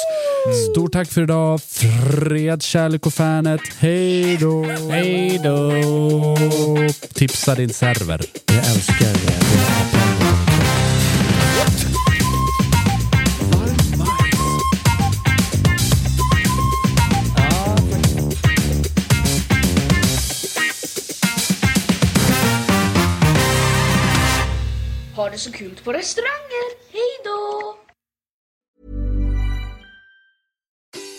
[0.54, 1.62] Stort tack för idag.
[1.62, 3.62] Fred, kärlek och fanet.
[3.80, 4.66] Hej då!
[4.90, 5.72] Hej då!
[7.14, 8.22] Tipsa din server.
[8.46, 9.38] Jag älskar det.
[25.16, 26.77] Ha det så kul på restauranger.